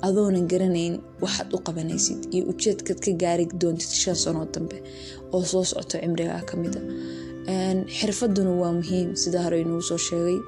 adoonan 0.07 0.45
garanayn 0.51 0.95
waxaad 1.23 1.49
u 1.55 1.59
qabanaysid 1.67 2.19
iyo 2.33 2.43
ujeedkaad 2.51 2.99
ka 3.05 3.11
gaari 3.21 3.45
doontid 3.61 3.89
shan 4.01 4.15
sanoo 4.23 4.45
dambe 4.53 4.77
oo 5.35 5.43
soo 5.51 5.63
socoto 5.69 5.97
cimrigaa 6.01 6.41
kamida 6.49 6.79
xirfaduna 7.97 8.51
waa 8.61 8.73
muhiim 8.79 9.15
sida 9.21 9.39
hore 9.43 9.57
inuu 9.61 9.81
soo 9.89 9.97
sheegay. 10.07 10.39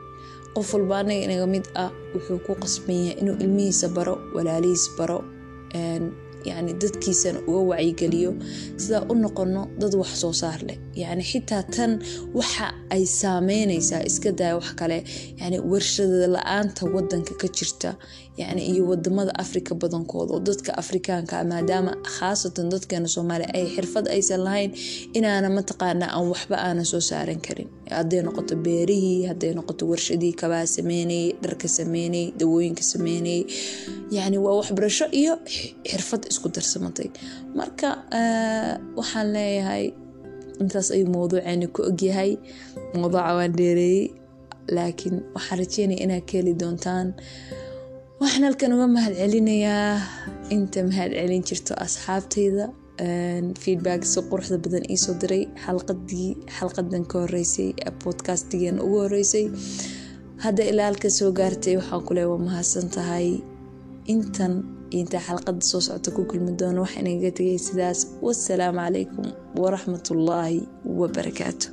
Qof 0.55 0.73
walba 0.73 0.95
anaga 0.99 1.21
inaga 1.25 1.47
mid 1.47 1.65
ah 1.83 1.91
wuxuu 2.13 2.39
ku 2.45 2.51
qasban 2.63 2.95
yahay 3.05 3.15
inuu 3.21 3.35
ilmihiisa 3.43 3.87
baro 3.95 4.15
walaalihiis 4.35 4.85
baro 4.97 5.19
yacni 6.47 6.73
dadkiisana 6.81 7.39
uga 7.47 7.61
wacyigeliyo 7.71 8.31
sidaa 8.81 9.03
u 9.11 9.15
noqono 9.23 9.61
dad 9.81 9.93
wax 10.01 10.11
soo 10.21 10.33
saar 10.41 10.59
leh. 10.67 10.77
Yacni 11.01 11.23
xitaa 11.31 11.63
tan 11.75 11.91
waxa 12.37 12.67
ay 12.95 13.03
saameynaysaa 13.19 14.01
iska 14.09 14.31
daya 14.39 14.55
wax 14.59 14.69
kale. 14.79 14.97
Yacni 15.39 15.57
warshada 15.71 16.27
la'aanta 16.35 16.81
wadanka 16.95 17.33
ka 17.41 17.47
jirta. 17.57 17.91
Yacni 18.41 18.61
iyo 18.71 18.83
waddamada 18.89 19.31
afrika 19.43 19.71
badankooda 19.81 20.31
oo 20.35 20.39
dadka 20.47 20.71
afrikaanka 20.81 21.35
maadaama 21.51 21.91
khaasatan 22.15 22.65
dadkeena 22.73 23.07
soomaaliya 23.15 23.49
ay 23.57 23.65
xirfad 23.75 24.05
aysan 24.15 24.41
lahayn 24.47 24.71
inaana 25.17 25.47
mataqaanaa 25.57 26.11
aan 26.15 26.25
waxba 26.31 26.55
aanan 26.65 26.85
soo 26.91 27.01
saaran 27.09 27.41
karin 27.45 27.67
hadday 27.97 28.21
noqoto 28.27 28.53
beerihii 28.65 29.19
hadday 29.29 29.51
noqoto 29.57 29.83
warshadii 29.91 30.33
kabaa 30.41 30.65
sameynayay 30.75 31.27
dharka 31.43 31.67
sameynayay 31.77 32.27
dawooyinka 32.39 32.83
sameynayay 32.93 33.41
yacni 34.15 34.37
waa 34.45 34.55
waxbarasho 34.59 35.05
iyo 35.21 35.33
xirfad 35.89 36.23
isku 36.31 36.47
darsamatay. 36.55 37.07
Marka 37.57 37.89
waxaan 38.99 39.27
leeyahay 39.35 39.85
intaas 40.61 40.87
ayuu 40.95 41.09
mowduuceeni 41.15 41.67
ku 41.75 41.81
ogyahay 41.89 42.31
mowduuca 42.99 43.31
waan 43.37 43.53
dheereeyey 43.59 44.05
laakiin 44.75 45.15
waxaan 45.35 45.57
rajeynaya 45.61 45.99
inaad 46.05 46.23
ka 46.29 46.33
heli 46.37 46.53
doontaan. 46.61 47.07
Waxaan 48.21 48.43
halkan 48.47 48.73
uga 48.75 48.87
mahad 48.95 49.13
celinayaa 49.21 49.95
inta 50.55 50.79
mahad 50.89 51.11
celin 51.19 51.43
jirto 51.47 51.73
asxaabtayda 51.85 52.65
feedback 53.63 54.01
si 54.11 54.19
quruxda 54.29 54.57
badan 54.63 54.83
iisoo 54.93 55.15
diray. 55.21 55.43
Xalqadii 55.65 56.29
xalqadan 56.57 57.03
ka 57.11 57.17
horeysay 57.23 57.69
podcastigeen 58.03 58.77
ugu 58.85 58.97
horeysay 59.05 59.45
hadda 60.43 60.63
ilaalka 60.71 61.09
soo 61.17 61.31
gaartay 61.39 61.75
waxaan 61.79 62.03
kule 62.07 62.23
waa 62.31 62.41
mahadsan 62.47 62.87
tahay 62.95 63.27
intan 64.13 64.53
intaa 64.99 65.21
xalqada 65.27 65.61
soo 65.71 65.81
socota 65.87 66.09
ku 66.15 66.21
kulmi 66.29 66.51
doono 66.59 66.81
waxaa 66.85 67.01
inaga 67.03 67.31
tegay 67.37 67.57
sidaas. 67.67 67.99
Wasalaamu 68.25 68.79
calaykum 68.85 69.25
waraxmatullaahi 69.61 70.59
wabarakaatu 70.99 71.67